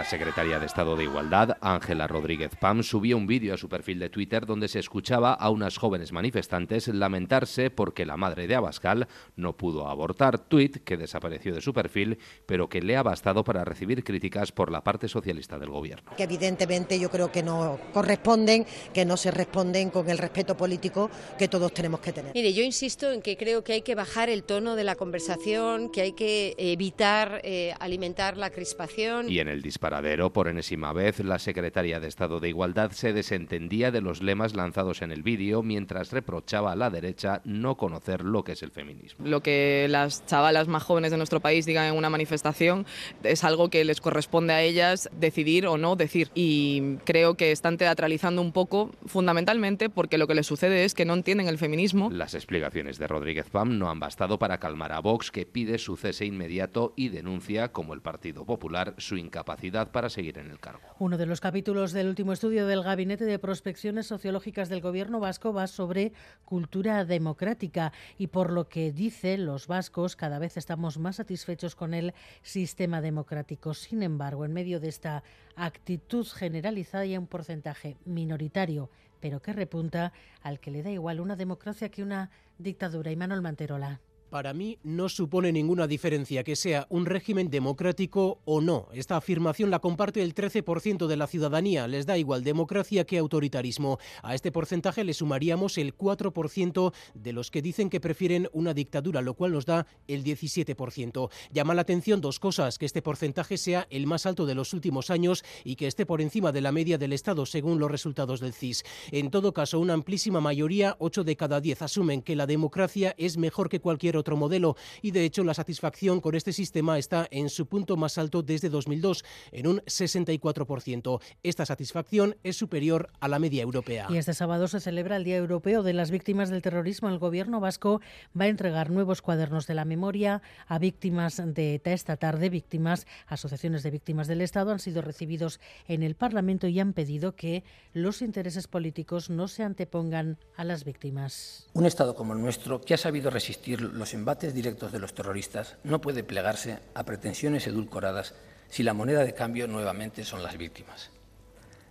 La 0.00 0.06
secretaria 0.06 0.58
de 0.58 0.64
Estado 0.64 0.96
de 0.96 1.04
Igualdad, 1.04 1.58
Ángela 1.60 2.06
Rodríguez 2.06 2.56
Pam, 2.58 2.82
subió 2.82 3.18
un 3.18 3.26
vídeo 3.26 3.52
a 3.52 3.58
su 3.58 3.68
perfil 3.68 3.98
de 3.98 4.08
Twitter 4.08 4.46
donde 4.46 4.66
se 4.66 4.78
escuchaba 4.78 5.34
a 5.34 5.50
unas 5.50 5.76
jóvenes 5.76 6.10
manifestantes 6.10 6.88
lamentarse 6.88 7.68
porque 7.68 8.06
la 8.06 8.16
madre 8.16 8.46
de 8.46 8.54
Abascal 8.54 9.08
no 9.36 9.58
pudo 9.58 9.88
abortar, 9.88 10.38
tuit 10.38 10.78
que 10.84 10.96
desapareció 10.96 11.54
de 11.54 11.60
su 11.60 11.74
perfil, 11.74 12.16
pero 12.46 12.70
que 12.70 12.80
le 12.80 12.96
ha 12.96 13.02
bastado 13.02 13.44
para 13.44 13.62
recibir 13.62 14.02
críticas 14.02 14.52
por 14.52 14.72
la 14.72 14.82
parte 14.82 15.06
socialista 15.06 15.58
del 15.58 15.68
gobierno. 15.68 16.12
Que 16.16 16.22
evidentemente 16.22 16.98
yo 16.98 17.10
creo 17.10 17.30
que 17.30 17.42
no 17.42 17.78
corresponden, 17.92 18.64
que 18.94 19.04
no 19.04 19.18
se 19.18 19.30
responden 19.30 19.90
con 19.90 20.08
el 20.08 20.16
respeto 20.16 20.56
político 20.56 21.10
que 21.38 21.48
todos 21.48 21.74
tenemos 21.74 22.00
que 22.00 22.14
tener. 22.14 22.32
Mire, 22.34 22.54
yo 22.54 22.62
insisto 22.62 23.12
en 23.12 23.20
que 23.20 23.36
creo 23.36 23.62
que 23.64 23.74
hay 23.74 23.82
que 23.82 23.94
bajar 23.94 24.30
el 24.30 24.44
tono 24.44 24.76
de 24.76 24.84
la 24.84 24.94
conversación, 24.94 25.92
que 25.92 26.00
hay 26.00 26.12
que 26.12 26.54
evitar 26.56 27.42
eh, 27.44 27.74
alimentar 27.80 28.38
la 28.38 28.48
crispación. 28.48 29.28
Y 29.28 29.40
en 29.40 29.48
el 29.48 29.60
disparo 29.60 29.89
por 30.32 30.46
enésima 30.46 30.92
vez, 30.92 31.18
la 31.18 31.40
secretaria 31.40 31.98
de 31.98 32.06
Estado 32.06 32.38
de 32.38 32.48
Igualdad 32.48 32.92
se 32.92 33.12
desentendía 33.12 33.90
de 33.90 34.00
los 34.00 34.22
lemas 34.22 34.54
lanzados 34.54 35.02
en 35.02 35.10
el 35.10 35.24
vídeo 35.24 35.62
mientras 35.62 36.12
reprochaba 36.12 36.72
a 36.72 36.76
la 36.76 36.90
derecha 36.90 37.40
no 37.44 37.76
conocer 37.76 38.22
lo 38.24 38.44
que 38.44 38.52
es 38.52 38.62
el 38.62 38.70
feminismo. 38.70 39.26
Lo 39.26 39.42
que 39.42 39.88
las 39.90 40.24
chavalas 40.26 40.68
más 40.68 40.84
jóvenes 40.84 41.10
de 41.10 41.16
nuestro 41.16 41.40
país 41.40 41.66
digan 41.66 41.86
en 41.86 41.96
una 41.96 42.08
manifestación 42.08 42.86
es 43.24 43.42
algo 43.42 43.68
que 43.68 43.84
les 43.84 44.00
corresponde 44.00 44.52
a 44.52 44.62
ellas 44.62 45.10
decidir 45.12 45.66
o 45.66 45.76
no 45.76 45.96
decir. 45.96 46.30
Y 46.34 46.98
creo 47.04 47.34
que 47.34 47.50
están 47.50 47.76
teatralizando 47.76 48.42
un 48.42 48.52
poco, 48.52 48.92
fundamentalmente 49.06 49.90
porque 49.90 50.18
lo 50.18 50.28
que 50.28 50.36
les 50.36 50.46
sucede 50.46 50.84
es 50.84 50.94
que 50.94 51.04
no 51.04 51.14
entienden 51.14 51.48
el 51.48 51.58
feminismo. 51.58 52.10
Las 52.12 52.34
explicaciones 52.34 52.98
de 52.98 53.08
Rodríguez 53.08 53.50
Pam 53.50 53.76
no 53.78 53.90
han 53.90 53.98
bastado 53.98 54.38
para 54.38 54.58
calmar 54.58 54.92
a 54.92 55.00
Vox, 55.00 55.32
que 55.32 55.46
pide 55.46 55.78
su 55.78 55.96
cese 55.96 56.26
inmediato 56.26 56.92
y 56.96 57.08
denuncia, 57.08 57.72
como 57.72 57.92
el 57.92 58.00
Partido 58.00 58.44
Popular, 58.44 58.94
su 58.98 59.16
incapacidad 59.16 59.69
para 59.70 60.10
seguir 60.10 60.38
en 60.38 60.50
el 60.50 60.58
cargo. 60.58 60.80
Uno 60.98 61.16
de 61.16 61.26
los 61.26 61.40
capítulos 61.40 61.92
del 61.92 62.08
último 62.08 62.32
estudio 62.32 62.66
del 62.66 62.82
Gabinete 62.82 63.24
de 63.24 63.38
Prospecciones 63.38 64.06
Sociológicas 64.06 64.68
del 64.68 64.80
Gobierno 64.80 65.20
vasco 65.20 65.52
va 65.52 65.66
sobre 65.66 66.12
cultura 66.44 67.04
democrática 67.04 67.92
y 68.18 68.26
por 68.28 68.52
lo 68.52 68.68
que 68.68 68.92
dice 68.92 69.38
los 69.38 69.66
vascos 69.66 70.16
cada 70.16 70.38
vez 70.38 70.56
estamos 70.56 70.98
más 70.98 71.16
satisfechos 71.16 71.74
con 71.74 71.94
el 71.94 72.14
sistema 72.42 73.00
democrático. 73.00 73.74
Sin 73.74 74.02
embargo, 74.02 74.44
en 74.44 74.52
medio 74.52 74.80
de 74.80 74.88
esta 74.88 75.22
actitud 75.56 76.26
generalizada 76.26 77.04
hay 77.04 77.16
un 77.16 77.26
porcentaje 77.26 77.96
minoritario 78.04 78.90
pero 79.20 79.42
que 79.42 79.52
repunta 79.52 80.12
al 80.42 80.60
que 80.60 80.70
le 80.70 80.82
da 80.82 80.90
igual 80.90 81.20
una 81.20 81.36
democracia 81.36 81.90
que 81.90 82.02
una 82.02 82.30
dictadura. 82.58 83.10
Y 83.10 83.16
Manuel 83.16 83.42
Manterola. 83.42 84.00
Para 84.30 84.54
mí 84.54 84.78
no 84.84 85.08
supone 85.08 85.50
ninguna 85.50 85.88
diferencia 85.88 86.44
que 86.44 86.54
sea 86.54 86.86
un 86.88 87.04
régimen 87.04 87.50
democrático 87.50 88.40
o 88.44 88.60
no. 88.60 88.86
Esta 88.92 89.16
afirmación 89.16 89.70
la 89.70 89.80
comparte 89.80 90.22
el 90.22 90.36
13% 90.36 91.08
de 91.08 91.16
la 91.16 91.26
ciudadanía. 91.26 91.88
Les 91.88 92.06
da 92.06 92.16
igual 92.16 92.44
democracia 92.44 93.04
que 93.04 93.18
autoritarismo. 93.18 93.98
A 94.22 94.36
este 94.36 94.52
porcentaje 94.52 95.02
le 95.02 95.14
sumaríamos 95.14 95.78
el 95.78 95.96
4% 95.96 96.92
de 97.14 97.32
los 97.32 97.50
que 97.50 97.60
dicen 97.60 97.90
que 97.90 97.98
prefieren 97.98 98.48
una 98.52 98.72
dictadura, 98.72 99.20
lo 99.20 99.34
cual 99.34 99.50
nos 99.50 99.66
da 99.66 99.88
el 100.06 100.22
17%. 100.22 101.28
Llama 101.50 101.74
la 101.74 101.82
atención 101.82 102.20
dos 102.20 102.38
cosas, 102.38 102.78
que 102.78 102.86
este 102.86 103.02
porcentaje 103.02 103.58
sea 103.58 103.88
el 103.90 104.06
más 104.06 104.26
alto 104.26 104.46
de 104.46 104.54
los 104.54 104.72
últimos 104.74 105.10
años 105.10 105.42
y 105.64 105.74
que 105.74 105.88
esté 105.88 106.06
por 106.06 106.20
encima 106.20 106.52
de 106.52 106.60
la 106.60 106.70
media 106.70 106.98
del 106.98 107.12
Estado, 107.12 107.46
según 107.46 107.80
los 107.80 107.90
resultados 107.90 108.38
del 108.38 108.52
CIS. 108.52 108.84
En 109.10 109.32
todo 109.32 109.52
caso, 109.52 109.80
una 109.80 109.94
amplísima 109.94 110.40
mayoría, 110.40 110.94
8 111.00 111.24
de 111.24 111.34
cada 111.34 111.60
10, 111.60 111.82
asumen 111.82 112.22
que 112.22 112.36
la 112.36 112.46
democracia 112.46 113.16
es 113.18 113.36
mejor 113.36 113.68
que 113.68 113.80
cualquier 113.80 114.19
otro 114.20 114.36
modelo 114.36 114.76
y 115.02 115.10
de 115.10 115.24
hecho 115.24 115.44
la 115.44 115.54
satisfacción 115.54 116.20
con 116.20 116.34
este 116.34 116.52
sistema 116.52 116.98
está 116.98 117.26
en 117.30 117.48
su 117.48 117.66
punto 117.66 117.96
más 117.96 118.18
alto 118.18 118.42
desde 118.42 118.68
2002, 118.68 119.24
en 119.52 119.66
un 119.66 119.80
64%. 119.80 121.20
Esta 121.42 121.66
satisfacción 121.66 122.36
es 122.42 122.56
superior 122.56 123.10
a 123.20 123.28
la 123.28 123.38
media 123.38 123.62
europea. 123.62 124.06
Y 124.08 124.16
este 124.16 124.34
sábado 124.34 124.68
se 124.68 124.80
celebra 124.80 125.16
el 125.16 125.24
Día 125.24 125.36
Europeo 125.36 125.82
de 125.82 125.92
las 125.92 126.10
Víctimas 126.10 126.50
del 126.50 126.62
Terrorismo. 126.62 127.08
El 127.08 127.18
gobierno 127.18 127.60
vasco 127.60 128.00
va 128.38 128.44
a 128.44 128.48
entregar 128.48 128.90
nuevos 128.90 129.22
cuadernos 129.22 129.66
de 129.66 129.74
la 129.74 129.84
memoria 129.84 130.42
a 130.66 130.78
víctimas 130.78 131.42
de 131.44 131.74
ETA 131.74 131.92
esta 131.92 132.16
tarde. 132.16 132.50
Víctimas, 132.50 133.06
asociaciones 133.26 133.82
de 133.82 133.90
víctimas 133.90 134.28
del 134.28 134.40
Estado 134.40 134.72
han 134.72 134.78
sido 134.78 135.02
recibidos 135.02 135.60
en 135.88 136.02
el 136.02 136.14
Parlamento 136.14 136.68
y 136.68 136.78
han 136.80 136.92
pedido 136.92 137.34
que 137.34 137.64
los 137.92 138.22
intereses 138.22 138.68
políticos 138.68 139.30
no 139.30 139.48
se 139.48 139.62
antepongan 139.62 140.38
a 140.56 140.64
las 140.64 140.84
víctimas. 140.84 141.68
Un 141.72 141.86
Estado 141.86 142.14
como 142.14 142.34
el 142.34 142.40
nuestro, 142.40 142.80
que 142.80 142.94
ha 142.94 142.98
sabido 142.98 143.30
resistir 143.30 143.80
los 143.80 144.09
embates 144.14 144.54
directos 144.54 144.92
de 144.92 144.98
los 144.98 145.14
terroristas, 145.14 145.76
no 145.84 146.00
puede 146.00 146.24
plegarse 146.24 146.78
a 146.94 147.04
pretensiones 147.04 147.66
edulcoradas 147.66 148.34
si 148.68 148.82
la 148.82 148.94
moneda 148.94 149.24
de 149.24 149.34
cambio 149.34 149.66
nuevamente 149.66 150.24
son 150.24 150.42
las 150.42 150.56
víctimas. 150.56 151.10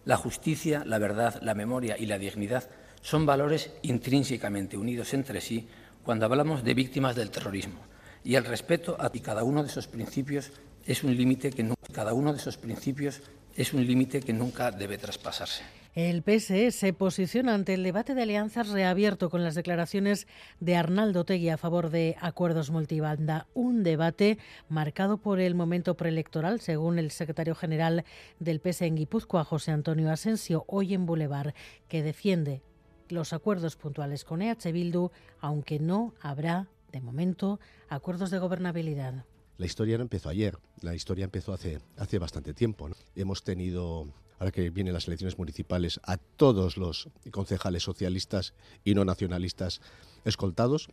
La 0.05 0.17
justicia, 0.17 0.83
la 0.85 0.97
verdad, 0.97 1.41
la 1.41 1.53
memoria 1.53 1.97
y 1.97 2.05
la 2.05 2.17
dignidad 2.17 2.69
son 3.01 3.25
valores 3.25 3.71
intrínsecamente 3.81 4.77
unidos 4.77 5.13
entre 5.13 5.41
sí 5.41 5.67
cuando 6.03 6.25
hablamos 6.25 6.63
de 6.63 6.73
víctimas 6.73 7.15
del 7.15 7.31
terrorismo 7.31 7.79
y 8.23 8.35
el 8.35 8.45
respeto 8.45 8.97
a 8.99 9.09
cada 9.09 9.43
uno 9.43 9.63
de 9.63 9.69
principios 9.87 10.51
es 10.85 11.03
un 11.03 11.15
límite 11.15 11.51
que 11.51 11.63
cada 11.93 12.13
uno 12.13 12.33
de 12.33 12.39
esos 12.39 12.57
principios 12.57 13.21
es 13.55 13.73
un 13.73 13.85
límite 13.85 14.21
que 14.21 14.33
nunca 14.33 14.71
debe 14.71 14.97
traspasarse. 14.97 15.78
El 16.01 16.23
PSE 16.23 16.71
se 16.71 16.93
posiciona 16.93 17.53
ante 17.53 17.73
el 17.73 17.83
debate 17.83 18.15
de 18.15 18.21
alianzas 18.21 18.69
reabierto 18.69 19.29
con 19.29 19.43
las 19.43 19.53
declaraciones 19.53 20.27
de 20.61 20.77
Arnaldo 20.77 21.25
Tegui 21.25 21.49
a 21.49 21.57
favor 21.57 21.89
de 21.89 22.15
acuerdos 22.21 22.71
multibanda. 22.71 23.47
Un 23.53 23.83
debate 23.83 24.37
marcado 24.69 25.17
por 25.17 25.41
el 25.41 25.55
momento 25.55 25.97
preelectoral, 25.97 26.61
según 26.61 26.99
el 26.99 27.11
secretario 27.11 27.53
general 27.53 28.05
del 28.39 28.61
PSE 28.61 28.85
en 28.85 28.95
Guipúzcoa, 28.95 29.43
José 29.43 29.71
Antonio 29.71 30.09
Asensio, 30.09 30.63
hoy 30.69 30.93
en 30.93 31.05
Boulevard, 31.05 31.53
que 31.89 32.01
defiende 32.01 32.63
los 33.09 33.33
acuerdos 33.33 33.75
puntuales 33.75 34.23
con 34.23 34.41
EH 34.41 34.71
Bildu, 34.71 35.11
aunque 35.41 35.79
no 35.79 36.13
habrá, 36.21 36.69
de 36.93 37.01
momento, 37.01 37.59
acuerdos 37.89 38.31
de 38.31 38.39
gobernabilidad. 38.39 39.25
La 39.57 39.65
historia 39.65 39.97
no 39.97 40.03
empezó 40.03 40.29
ayer, 40.29 40.57
la 40.79 40.95
historia 40.95 41.25
empezó 41.25 41.51
hace, 41.51 41.79
hace 41.97 42.19
bastante 42.19 42.53
tiempo. 42.53 42.89
Hemos 43.15 43.43
tenido 43.43 44.07
ahora 44.39 44.51
que 44.51 44.69
vienen 44.69 44.93
las 44.93 45.07
elecciones 45.07 45.37
municipales, 45.37 45.99
a 46.03 46.17
todos 46.17 46.77
los 46.77 47.09
concejales 47.31 47.83
socialistas 47.83 48.53
y 48.83 48.95
no 48.95 49.05
nacionalistas 49.05 49.81
escoltados. 50.25 50.89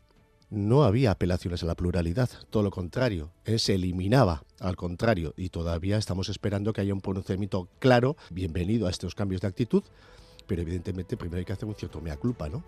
No 0.48 0.84
había 0.84 1.10
apelaciones 1.10 1.62
a 1.64 1.66
la 1.66 1.74
pluralidad, 1.74 2.30
todo 2.50 2.62
lo 2.62 2.70
contrario, 2.70 3.32
eh, 3.44 3.58
se 3.58 3.74
eliminaba 3.74 4.44
al 4.60 4.76
contrario 4.76 5.34
y 5.36 5.48
todavía 5.48 5.96
estamos 5.96 6.28
esperando 6.28 6.72
que 6.72 6.82
haya 6.82 6.94
un 6.94 7.00
pronunciamiento 7.00 7.68
claro, 7.80 8.16
bienvenido 8.30 8.86
a 8.86 8.90
estos 8.90 9.16
cambios 9.16 9.40
de 9.40 9.48
actitud, 9.48 9.82
pero 10.46 10.62
evidentemente 10.62 11.16
primero 11.16 11.38
hay 11.38 11.44
que 11.44 11.52
hacer 11.52 11.68
un 11.68 11.74
cierto 11.74 12.00
mea 12.00 12.16
culpa, 12.16 12.48
¿no? 12.48 12.62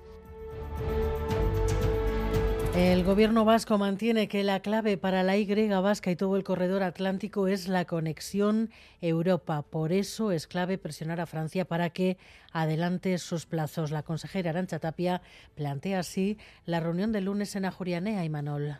El 2.78 3.02
gobierno 3.02 3.44
vasco 3.44 3.76
mantiene 3.76 4.28
que 4.28 4.44
la 4.44 4.60
clave 4.60 4.96
para 4.96 5.24
la 5.24 5.36
Y 5.36 5.68
vasca 5.68 6.12
y 6.12 6.16
todo 6.16 6.36
el 6.36 6.44
corredor 6.44 6.84
atlántico 6.84 7.48
es 7.48 7.66
la 7.66 7.86
conexión 7.86 8.70
Europa. 9.00 9.62
Por 9.62 9.90
eso 9.90 10.30
es 10.30 10.46
clave 10.46 10.78
presionar 10.78 11.20
a 11.20 11.26
Francia 11.26 11.64
para 11.64 11.90
que 11.90 12.18
adelante 12.52 13.18
sus 13.18 13.46
plazos. 13.46 13.90
La 13.90 14.04
consejera 14.04 14.50
Arancha 14.50 14.78
Tapia 14.78 15.22
plantea 15.56 15.98
así 15.98 16.38
la 16.66 16.78
reunión 16.78 17.10
del 17.10 17.24
lunes 17.24 17.56
en 17.56 17.64
Ajurianea 17.64 18.24
y 18.24 18.28
Manol. 18.28 18.78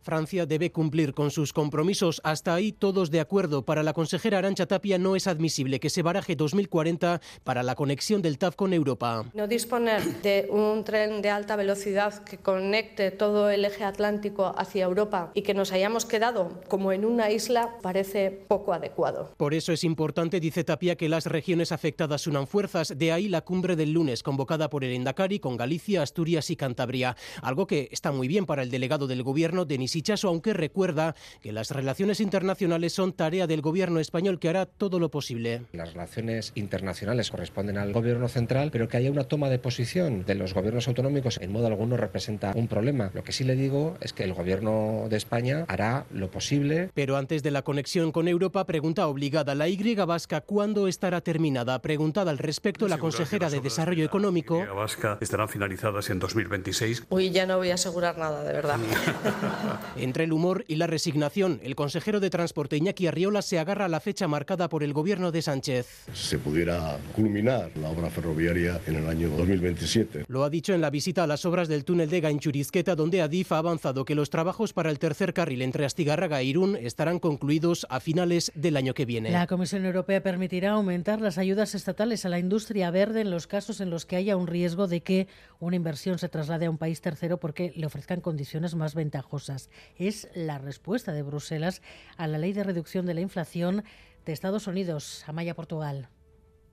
Francia 0.00 0.46
debe 0.46 0.72
cumplir 0.72 1.14
con 1.14 1.30
sus 1.30 1.52
compromisos. 1.52 2.20
Hasta 2.24 2.54
ahí 2.54 2.72
todos 2.72 3.10
de 3.10 3.20
acuerdo. 3.20 3.64
Para 3.64 3.82
la 3.82 3.92
consejera 3.92 4.38
Arancha 4.38 4.66
Tapia 4.66 4.98
no 4.98 5.16
es 5.16 5.26
admisible 5.26 5.80
que 5.80 5.90
se 5.90 6.02
baraje 6.02 6.36
2040 6.36 7.20
para 7.44 7.62
la 7.62 7.74
conexión 7.74 8.22
del 8.22 8.38
TAF 8.38 8.56
con 8.56 8.72
Europa. 8.72 9.24
No 9.34 9.46
disponer 9.46 10.02
de 10.22 10.48
un 10.50 10.84
tren 10.84 11.22
de 11.22 11.30
alta 11.30 11.56
velocidad 11.56 12.24
que 12.24 12.38
conecte 12.38 13.10
todo 13.10 13.50
el 13.50 13.64
eje 13.64 13.84
atlántico 13.84 14.54
hacia 14.56 14.84
Europa 14.84 15.30
y 15.34 15.42
que 15.42 15.54
nos 15.54 15.72
hayamos 15.72 16.04
quedado 16.04 16.60
como 16.68 16.92
en 16.92 17.04
una 17.04 17.30
isla 17.30 17.76
parece 17.82 18.30
poco 18.30 18.72
adecuado. 18.72 19.32
Por 19.36 19.54
eso 19.54 19.72
es 19.72 19.84
importante, 19.84 20.40
dice 20.40 20.64
Tapia, 20.64 20.96
que 20.96 21.08
las 21.08 21.26
regiones 21.26 21.72
afectadas 21.72 22.26
unan 22.26 22.46
fuerzas. 22.46 22.94
De 22.96 23.12
ahí 23.12 23.28
la 23.28 23.42
cumbre 23.42 23.76
del 23.76 23.92
lunes 23.92 24.22
convocada 24.22 24.70
por 24.70 24.84
el 24.84 24.92
Endacari 24.92 25.38
con 25.38 25.56
Galicia, 25.56 26.02
Asturias 26.02 26.50
y 26.50 26.56
Cantabria. 26.56 27.16
Algo 27.42 27.66
que 27.66 27.88
está 27.92 28.12
muy 28.12 28.28
bien 28.28 28.46
para 28.46 28.62
el 28.62 28.70
delegado 28.70 29.06
del 29.06 29.22
gobierno, 29.22 29.64
Denis 29.64 29.87
aunque 30.24 30.52
recuerda 30.52 31.14
que 31.42 31.52
las 31.52 31.70
relaciones 31.70 32.20
internacionales 32.20 32.92
son 32.92 33.12
tarea 33.12 33.46
del 33.46 33.60
gobierno 33.60 34.00
español 34.00 34.38
que 34.38 34.48
hará 34.48 34.66
todo 34.66 34.98
lo 34.98 35.10
posible. 35.10 35.62
Las 35.72 35.92
relaciones 35.92 36.52
internacionales 36.54 37.30
corresponden 37.30 37.78
al 37.78 37.92
gobierno 37.92 38.28
central, 38.28 38.70
pero 38.70 38.88
que 38.88 38.96
haya 38.96 39.10
una 39.10 39.24
toma 39.24 39.48
de 39.48 39.58
posición 39.58 40.24
de 40.24 40.34
los 40.34 40.54
gobiernos 40.54 40.88
autonómicos 40.88 41.38
en 41.40 41.52
modo 41.52 41.66
alguno 41.66 41.96
representa 41.96 42.52
un 42.54 42.68
problema. 42.68 43.10
Lo 43.14 43.24
que 43.24 43.32
sí 43.32 43.44
le 43.44 43.56
digo 43.56 43.96
es 44.00 44.12
que 44.12 44.24
el 44.24 44.34
gobierno 44.34 45.06
de 45.08 45.16
España 45.16 45.64
hará 45.68 46.06
lo 46.10 46.30
posible. 46.30 46.90
Pero 46.94 47.16
antes 47.16 47.42
de 47.42 47.50
la 47.50 47.62
conexión 47.62 48.12
con 48.12 48.28
Europa, 48.28 48.64
pregunta 48.64 49.06
obligada 49.06 49.54
la 49.54 49.68
Y 49.68 49.78
vasca 49.94 50.40
cuándo 50.40 50.88
estará 50.88 51.20
terminada. 51.20 51.80
Preguntada 51.80 52.30
al 52.30 52.38
respecto 52.38 52.88
la 52.88 52.98
consejera 52.98 53.50
de 53.50 53.60
Desarrollo 53.60 54.04
Económico. 54.04 54.64
La 54.64 54.72
vasca 54.72 55.18
estarán 55.20 55.48
finalizadas 55.48 56.10
en 56.10 56.18
2026. 56.18 57.04
Uy, 57.08 57.30
ya 57.30 57.46
no 57.46 57.56
voy 57.58 57.70
a 57.70 57.74
asegurar 57.74 58.18
nada, 58.18 58.42
de 58.44 58.52
verdad. 58.52 58.78
Entre 59.96 60.24
el 60.24 60.32
humor 60.32 60.64
y 60.68 60.76
la 60.76 60.86
resignación, 60.86 61.60
el 61.62 61.74
consejero 61.74 62.20
de 62.20 62.30
Transporte 62.30 62.76
Iñaki 62.76 63.06
Arriola 63.06 63.42
se 63.42 63.58
agarra 63.58 63.86
a 63.86 63.88
la 63.88 64.00
fecha 64.00 64.28
marcada 64.28 64.68
por 64.68 64.82
el 64.82 64.92
gobierno 64.92 65.32
de 65.32 65.42
Sánchez. 65.42 66.06
Se 66.12 66.38
pudiera 66.38 66.98
culminar 67.16 67.70
la 67.76 67.90
obra 67.90 68.10
ferroviaria 68.10 68.80
en 68.86 68.96
el 68.96 69.08
año 69.08 69.28
2027. 69.30 70.24
Lo 70.28 70.44
ha 70.44 70.50
dicho 70.50 70.72
en 70.72 70.80
la 70.80 70.90
visita 70.90 71.24
a 71.24 71.26
las 71.26 71.44
obras 71.44 71.68
del 71.68 71.84
túnel 71.84 72.10
de 72.10 72.20
Ganchurizqueta, 72.20 72.94
donde 72.94 73.22
Adif 73.22 73.52
ha 73.52 73.58
avanzado 73.58 74.04
que 74.04 74.14
los 74.14 74.30
trabajos 74.30 74.72
para 74.72 74.90
el 74.90 74.98
tercer 74.98 75.34
carril 75.34 75.62
entre 75.62 75.84
Astigarraga 75.84 76.40
e 76.40 76.44
Irún 76.44 76.76
estarán 76.76 77.18
concluidos 77.18 77.86
a 77.90 78.00
finales 78.00 78.52
del 78.54 78.76
año 78.76 78.94
que 78.94 79.04
viene. 79.04 79.30
La 79.30 79.46
Comisión 79.46 79.84
Europea 79.84 80.22
permitirá 80.22 80.72
aumentar 80.72 81.20
las 81.20 81.38
ayudas 81.38 81.74
estatales 81.74 82.24
a 82.24 82.28
la 82.28 82.38
industria 82.38 82.90
verde 82.90 83.20
en 83.20 83.30
los 83.30 83.46
casos 83.46 83.80
en 83.80 83.90
los 83.90 84.06
que 84.06 84.16
haya 84.16 84.36
un 84.36 84.46
riesgo 84.46 84.86
de 84.86 85.00
que 85.00 85.26
una 85.60 85.76
inversión 85.76 86.18
se 86.18 86.28
traslade 86.28 86.66
a 86.66 86.70
un 86.70 86.78
país 86.78 87.00
tercero 87.00 87.38
porque 87.38 87.72
le 87.74 87.86
ofrezcan 87.86 88.20
condiciones 88.20 88.74
más 88.74 88.94
ventajosas 88.94 89.67
es 89.96 90.28
la 90.34 90.58
respuesta 90.58 91.12
de 91.12 91.22
Bruselas 91.22 91.82
a 92.16 92.26
la 92.26 92.38
ley 92.38 92.52
de 92.52 92.64
reducción 92.64 93.06
de 93.06 93.14
la 93.14 93.20
inflación 93.20 93.84
de 94.24 94.32
Estados 94.32 94.66
Unidos. 94.66 95.24
Amaya, 95.26 95.54
Portugal. 95.54 96.08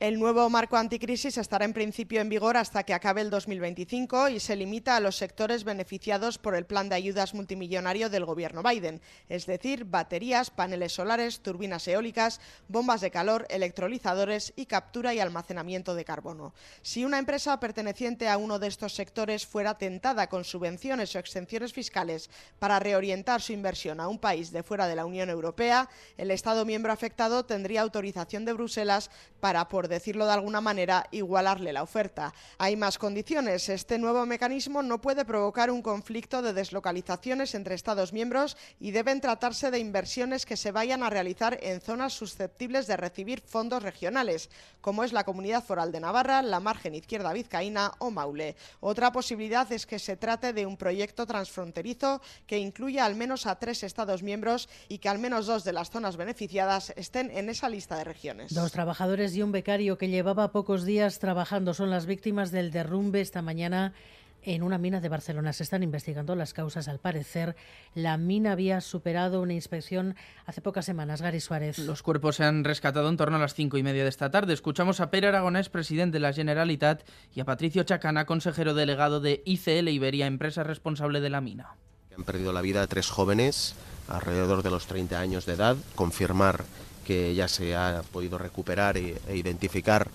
El 0.01 0.19
nuevo 0.19 0.49
marco 0.49 0.75
anticrisis 0.75 1.37
estará 1.37 1.63
en 1.63 1.71
principio 1.71 2.19
en 2.19 2.27
vigor 2.27 2.57
hasta 2.57 2.83
que 2.83 2.93
acabe 2.93 3.21
el 3.21 3.29
2025 3.29 4.27
y 4.27 4.41
se 4.41 4.57
limita 4.57 4.97
a 4.97 4.99
los 4.99 5.15
sectores 5.15 5.63
beneficiados 5.63 6.37
por 6.37 6.53
el 6.53 6.65
plan 6.65 6.89
de 6.89 6.95
ayudas 6.95 7.33
multimillonario 7.33 8.09
del 8.09 8.25
gobierno 8.25 8.61
Biden, 8.61 8.99
es 9.29 9.45
decir, 9.45 9.85
baterías, 9.85 10.49
paneles 10.49 10.91
solares, 10.91 11.39
turbinas 11.39 11.87
eólicas, 11.87 12.41
bombas 12.67 12.99
de 12.99 13.09
calor, 13.09 13.47
electrolizadores 13.49 14.51
y 14.57 14.65
captura 14.65 15.13
y 15.13 15.21
almacenamiento 15.21 15.95
de 15.95 16.03
carbono. 16.03 16.53
Si 16.81 17.05
una 17.05 17.17
empresa 17.17 17.57
perteneciente 17.61 18.27
a 18.27 18.35
uno 18.35 18.59
de 18.59 18.67
estos 18.67 18.95
sectores 18.95 19.45
fuera 19.45 19.77
tentada 19.77 20.27
con 20.27 20.43
subvenciones 20.43 21.15
o 21.15 21.19
exenciones 21.19 21.71
fiscales 21.71 22.29
para 22.59 22.81
reorientar 22.81 23.41
su 23.41 23.53
inversión 23.53 24.01
a 24.01 24.09
un 24.09 24.19
país 24.19 24.51
de 24.51 24.61
fuera 24.61 24.87
de 24.87 24.97
la 24.97 25.05
Unión 25.05 25.29
Europea, 25.29 25.89
el 26.17 26.31
Estado 26.31 26.65
miembro 26.65 26.91
afectado 26.91 27.45
tendría 27.45 27.81
autorización 27.81 28.43
de 28.43 28.51
Bruselas 28.51 29.09
para 29.39 29.61
aportar 29.61 29.84
por 29.85 29.91
decirlo 29.91 30.25
de 30.25 30.33
alguna 30.33 30.61
manera, 30.61 31.05
igualarle 31.11 31.71
la 31.71 31.83
oferta. 31.83 32.33
Hay 32.57 32.75
más 32.75 32.97
condiciones. 32.97 33.69
Este 33.69 33.99
nuevo 33.99 34.25
mecanismo 34.25 34.81
no 34.81 34.99
puede 34.99 35.25
provocar 35.25 35.69
un 35.69 35.83
conflicto 35.83 36.41
de 36.41 36.53
deslocalizaciones 36.53 37.53
entre 37.53 37.75
Estados 37.75 38.11
miembros 38.11 38.57
y 38.79 38.89
deben 38.89 39.21
tratarse 39.21 39.69
de 39.69 39.77
inversiones 39.77 40.47
que 40.47 40.57
se 40.57 40.71
vayan 40.71 41.03
a 41.03 41.11
realizar 41.11 41.59
en 41.61 41.81
zonas 41.81 42.13
susceptibles 42.13 42.87
de 42.87 42.97
recibir 42.97 43.41
fondos 43.41 43.83
regionales, 43.83 44.49
como 44.81 45.03
es 45.03 45.13
la 45.13 45.23
Comunidad 45.23 45.63
Foral 45.63 45.91
de 45.91 45.99
Navarra, 45.99 46.41
la 46.41 46.59
margen 46.59 46.95
izquierda 46.95 47.31
vizcaína 47.31 47.91
o 47.99 48.09
Maule. 48.09 48.55
Otra 48.79 49.11
posibilidad 49.11 49.71
es 49.71 49.85
que 49.85 49.99
se 49.99 50.17
trate 50.17 50.51
de 50.51 50.65
un 50.65 50.77
proyecto 50.77 51.27
transfronterizo 51.27 52.23
que 52.47 52.57
incluya 52.57 53.05
al 53.05 53.13
menos 53.13 53.45
a 53.45 53.59
tres 53.59 53.83
Estados 53.83 54.23
miembros 54.23 54.67
y 54.89 54.97
que 54.97 55.09
al 55.09 55.19
menos 55.19 55.45
dos 55.45 55.63
de 55.63 55.73
las 55.73 55.91
zonas 55.91 56.17
beneficiadas 56.17 56.91
estén 56.95 57.29
en 57.29 57.49
esa 57.49 57.69
lista 57.69 57.97
de 57.97 58.03
regiones. 58.03 58.51
Dos 58.51 58.71
trabajadores 58.71 59.35
y 59.35 59.43
un 59.43 59.51
becario 59.51 59.74
que 59.75 60.07
llevaba 60.07 60.53
pocos 60.53 60.85
días 60.85 61.19
trabajando 61.19 61.73
son 61.73 61.89
las 61.89 62.05
víctimas 62.05 62.49
del 62.49 62.71
derrumbe 62.71 63.19
esta 63.19 63.41
mañana 63.41 63.93
en 64.41 64.63
una 64.63 64.77
mina 64.77 65.01
de 65.01 65.09
Barcelona. 65.09 65.51
Se 65.51 65.63
están 65.63 65.83
investigando 65.83 66.33
las 66.33 66.53
causas. 66.53 66.87
Al 66.87 66.99
parecer, 66.99 67.57
la 67.93 68.15
mina 68.15 68.53
había 68.53 68.79
superado 68.79 69.41
una 69.41 69.51
inspección 69.51 70.15
hace 70.45 70.61
pocas 70.61 70.85
semanas. 70.85 71.21
Gary 71.21 71.41
Suárez. 71.41 71.77
Los 71.79 72.03
cuerpos 72.03 72.37
se 72.37 72.45
han 72.45 72.63
rescatado 72.63 73.09
en 73.09 73.17
torno 73.17 73.35
a 73.35 73.39
las 73.39 73.53
cinco 73.53 73.77
y 73.77 73.83
media 73.83 74.03
de 74.03 74.09
esta 74.09 74.31
tarde. 74.31 74.53
Escuchamos 74.53 75.01
a 75.01 75.11
Pere 75.11 75.27
Aragonés, 75.27 75.67
presidente 75.67 76.15
de 76.15 76.21
la 76.21 76.31
Generalitat, 76.31 77.03
y 77.33 77.41
a 77.41 77.45
Patricio 77.45 77.83
Chacana, 77.83 78.25
consejero 78.25 78.75
delegado 78.75 79.19
de 79.19 79.43
ICL 79.45 79.89
Iberia, 79.89 80.25
empresa 80.25 80.63
responsable 80.63 81.19
de 81.19 81.29
la 81.29 81.41
mina. 81.41 81.75
Han 82.15 82.23
perdido 82.23 82.53
la 82.53 82.61
vida 82.61 82.87
tres 82.87 83.09
jóvenes 83.09 83.75
alrededor 84.07 84.63
de 84.63 84.69
los 84.69 84.87
30 84.87 85.19
años 85.19 85.45
de 85.45 85.53
edad. 85.53 85.75
Confirmar 85.95 86.63
que 87.05 87.33
ya 87.35 87.47
se 87.47 87.75
ha 87.75 88.01
podido 88.11 88.37
recuperar 88.37 88.97
e, 88.97 89.15
identificar 89.33 90.09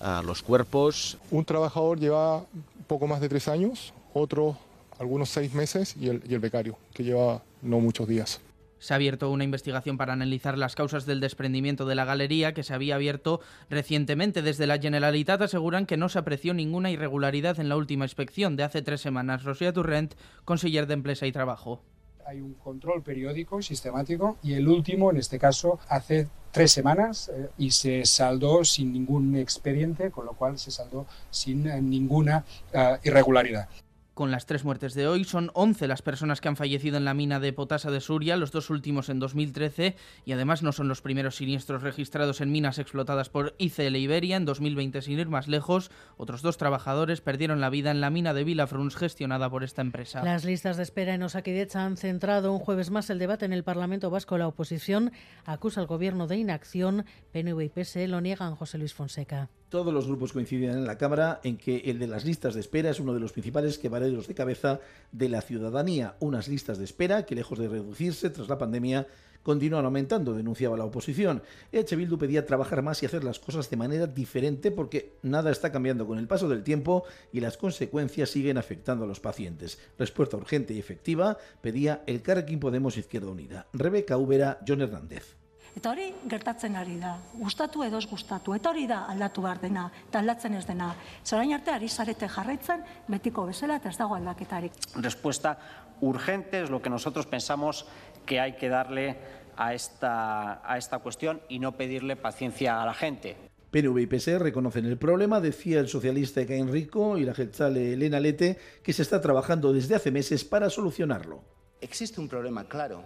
a 0.00 0.22
los 0.22 0.42
cuerpos. 0.42 1.16
Un 1.30 1.44
trabajador 1.44 1.98
lleva 1.98 2.44
poco 2.86 3.06
más 3.06 3.20
de 3.20 3.28
tres 3.28 3.48
años, 3.48 3.94
otro 4.12 4.58
algunos 4.98 5.30
seis 5.30 5.54
meses 5.54 5.96
y 5.98 6.08
el, 6.08 6.22
y 6.28 6.34
el 6.34 6.40
becario, 6.40 6.76
que 6.92 7.04
lleva 7.04 7.42
no 7.62 7.80
muchos 7.80 8.06
días. 8.06 8.40
Se 8.78 8.92
ha 8.92 8.96
abierto 8.96 9.30
una 9.30 9.44
investigación 9.44 9.96
para 9.96 10.12
analizar 10.12 10.58
las 10.58 10.74
causas 10.74 11.06
del 11.06 11.20
desprendimiento 11.20 11.86
de 11.86 11.94
la 11.94 12.04
galería 12.04 12.52
que 12.52 12.64
se 12.64 12.74
había 12.74 12.96
abierto 12.96 13.40
recientemente. 13.70 14.42
Desde 14.42 14.66
la 14.66 14.78
Generalitat 14.78 15.40
aseguran 15.40 15.86
que 15.86 15.96
no 15.96 16.08
se 16.08 16.18
apreció 16.18 16.52
ninguna 16.52 16.90
irregularidad 16.90 17.60
en 17.60 17.68
la 17.68 17.76
última 17.76 18.04
inspección 18.04 18.56
de 18.56 18.64
hace 18.64 18.82
tres 18.82 19.00
semanas. 19.00 19.44
Rosía 19.44 19.72
Turrent, 19.72 20.14
consiller 20.44 20.88
de 20.88 20.94
Empresa 20.94 21.28
y 21.28 21.32
Trabajo 21.32 21.80
hay 22.26 22.40
un 22.40 22.54
control 22.54 23.02
periódico 23.02 23.62
sistemático 23.62 24.36
y 24.42 24.54
el 24.54 24.68
último, 24.68 25.10
en 25.10 25.16
este 25.16 25.38
caso, 25.38 25.78
hace 25.88 26.28
tres 26.50 26.70
semanas 26.70 27.30
eh, 27.34 27.48
y 27.58 27.70
se 27.70 28.04
saldó 28.04 28.64
sin 28.64 28.92
ningún 28.92 29.36
expediente, 29.36 30.10
con 30.10 30.26
lo 30.26 30.34
cual 30.34 30.58
se 30.58 30.70
saldó 30.70 31.06
sin 31.30 31.66
eh, 31.66 31.80
ninguna 31.80 32.44
uh, 32.74 32.96
irregularidad. 33.02 33.68
Con 34.14 34.30
las 34.30 34.44
tres 34.44 34.62
muertes 34.62 34.92
de 34.92 35.08
hoy, 35.08 35.24
son 35.24 35.50
11 35.54 35.88
las 35.88 36.02
personas 36.02 36.42
que 36.42 36.48
han 36.48 36.56
fallecido 36.56 36.98
en 36.98 37.06
la 37.06 37.14
mina 37.14 37.40
de 37.40 37.54
Potasa 37.54 37.90
de 37.90 38.02
Suria, 38.02 38.36
los 38.36 38.52
dos 38.52 38.68
últimos 38.68 39.08
en 39.08 39.18
2013, 39.18 39.96
y 40.26 40.32
además 40.32 40.62
no 40.62 40.72
son 40.72 40.86
los 40.86 41.00
primeros 41.00 41.36
siniestros 41.36 41.82
registrados 41.82 42.42
en 42.42 42.52
minas 42.52 42.78
explotadas 42.78 43.30
por 43.30 43.54
ICL 43.56 43.96
Iberia. 43.96 44.36
En 44.36 44.44
2020, 44.44 45.00
sin 45.00 45.18
ir 45.18 45.28
más 45.28 45.48
lejos, 45.48 45.90
otros 46.18 46.42
dos 46.42 46.58
trabajadores 46.58 47.22
perdieron 47.22 47.62
la 47.62 47.70
vida 47.70 47.90
en 47.90 48.02
la 48.02 48.10
mina 48.10 48.34
de 48.34 48.44
Vilafruns 48.44 48.96
gestionada 48.96 49.48
por 49.48 49.64
esta 49.64 49.80
empresa. 49.80 50.22
Las 50.22 50.44
listas 50.44 50.76
de 50.76 50.82
espera 50.82 51.14
en 51.14 51.22
Osakidecha 51.22 51.82
han 51.82 51.96
centrado 51.96 52.52
un 52.52 52.58
jueves 52.58 52.90
más 52.90 53.08
el 53.08 53.18
debate 53.18 53.46
en 53.46 53.54
el 53.54 53.64
Parlamento 53.64 54.10
Vasco. 54.10 54.36
La 54.36 54.46
oposición 54.46 55.12
acusa 55.46 55.80
al 55.80 55.86
gobierno 55.86 56.26
de 56.26 56.36
inacción. 56.36 57.06
PNV 57.32 57.62
y 57.62 57.68
PSE 57.70 58.08
lo 58.08 58.20
niegan 58.20 58.56
José 58.56 58.76
Luis 58.76 58.92
Fonseca 58.92 59.48
todos 59.72 59.94
los 59.94 60.06
grupos 60.06 60.34
coinciden 60.34 60.72
en 60.72 60.84
la 60.84 60.98
Cámara 60.98 61.40
en 61.44 61.56
que 61.56 61.78
el 61.86 61.98
de 61.98 62.06
las 62.06 62.26
listas 62.26 62.52
de 62.52 62.60
espera 62.60 62.90
es 62.90 63.00
uno 63.00 63.14
de 63.14 63.20
los 63.20 63.32
principales 63.32 63.78
quebraderos 63.78 64.28
de 64.28 64.34
cabeza 64.34 64.80
de 65.12 65.30
la 65.30 65.40
ciudadanía. 65.40 66.14
Unas 66.20 66.46
listas 66.46 66.76
de 66.76 66.84
espera 66.84 67.24
que, 67.24 67.34
lejos 67.34 67.58
de 67.58 67.68
reducirse 67.68 68.28
tras 68.28 68.50
la 68.50 68.58
pandemia, 68.58 69.06
continúan 69.42 69.86
aumentando, 69.86 70.34
denunciaba 70.34 70.76
la 70.76 70.84
oposición. 70.84 71.42
Eche 71.72 71.96
Bildu 71.96 72.18
pedía 72.18 72.44
trabajar 72.44 72.82
más 72.82 73.02
y 73.02 73.06
hacer 73.06 73.24
las 73.24 73.38
cosas 73.38 73.70
de 73.70 73.78
manera 73.78 74.06
diferente 74.06 74.72
porque 74.72 75.14
nada 75.22 75.50
está 75.50 75.72
cambiando 75.72 76.06
con 76.06 76.18
el 76.18 76.28
paso 76.28 76.50
del 76.50 76.64
tiempo 76.64 77.04
y 77.32 77.40
las 77.40 77.56
consecuencias 77.56 78.28
siguen 78.28 78.58
afectando 78.58 79.04
a 79.04 79.08
los 79.08 79.20
pacientes. 79.20 79.78
Respuesta 79.98 80.36
urgente 80.36 80.74
y 80.74 80.80
efectiva 80.80 81.38
pedía 81.62 82.02
el 82.06 82.20
Carrequín 82.20 82.60
Podemos 82.60 82.98
Izquierda 82.98 83.30
Unida. 83.30 83.68
Rebeca 83.72 84.18
Ubera, 84.18 84.60
John 84.68 84.82
Hernández. 84.82 85.41
Eta 85.76 85.90
hori 85.90 86.10
gertatzen 86.28 86.76
ari 86.76 86.98
da. 87.00 87.14
Gustatu 87.32 87.82
edo 87.86 87.98
ez 87.98 88.06
gustatu. 88.08 88.54
Eta 88.54 88.70
hori 88.70 88.84
da 88.86 89.06
aldatu 89.12 89.44
behar 89.44 89.60
dena, 89.62 89.86
eta 90.08 90.20
aldatzen 90.20 90.54
ez 90.58 90.66
dena. 90.68 90.92
Zorain 91.24 91.54
arte 91.56 91.72
ari 91.72 91.88
zarete 91.88 92.28
jarraitzen, 92.28 92.84
betiko 93.08 93.46
bezala 93.48 93.78
eta 93.80 93.88
ez 93.88 93.96
dago 93.96 94.14
aldaketarik. 94.14 94.76
Respuesta 94.96 95.56
urgente 96.00 96.62
es 96.62 96.70
lo 96.70 96.82
que 96.82 96.90
nosotros 96.90 97.26
pensamos 97.26 97.86
que 98.26 98.40
hay 98.40 98.56
que 98.56 98.68
darle 98.68 99.16
a 99.56 99.72
esta, 99.74 100.60
a 100.68 100.76
esta 100.76 100.98
cuestión 100.98 101.40
y 101.48 101.58
no 101.58 101.72
pedirle 101.72 102.16
paciencia 102.16 102.82
a 102.82 102.86
la 102.86 102.94
gente. 102.94 103.36
PNV 103.70 103.98
y 104.00 104.06
PSE 104.06 104.38
reconocen 104.38 104.84
el 104.84 104.98
problema, 104.98 105.40
decía 105.40 105.80
el 105.80 105.88
socialista 105.88 106.44
Caín 106.46 106.70
Rico 106.70 107.16
y 107.16 107.24
la 107.24 107.32
jetzale 107.32 107.94
Elena 107.94 108.20
Lete, 108.20 108.58
que 108.82 108.92
se 108.92 109.00
está 109.00 109.22
trabajando 109.22 109.72
desde 109.72 109.94
hace 109.94 110.10
meses 110.10 110.44
para 110.44 110.68
solucionarlo. 110.68 111.42
Existe 111.80 112.20
un 112.20 112.28
problema 112.28 112.68
claro 112.68 113.02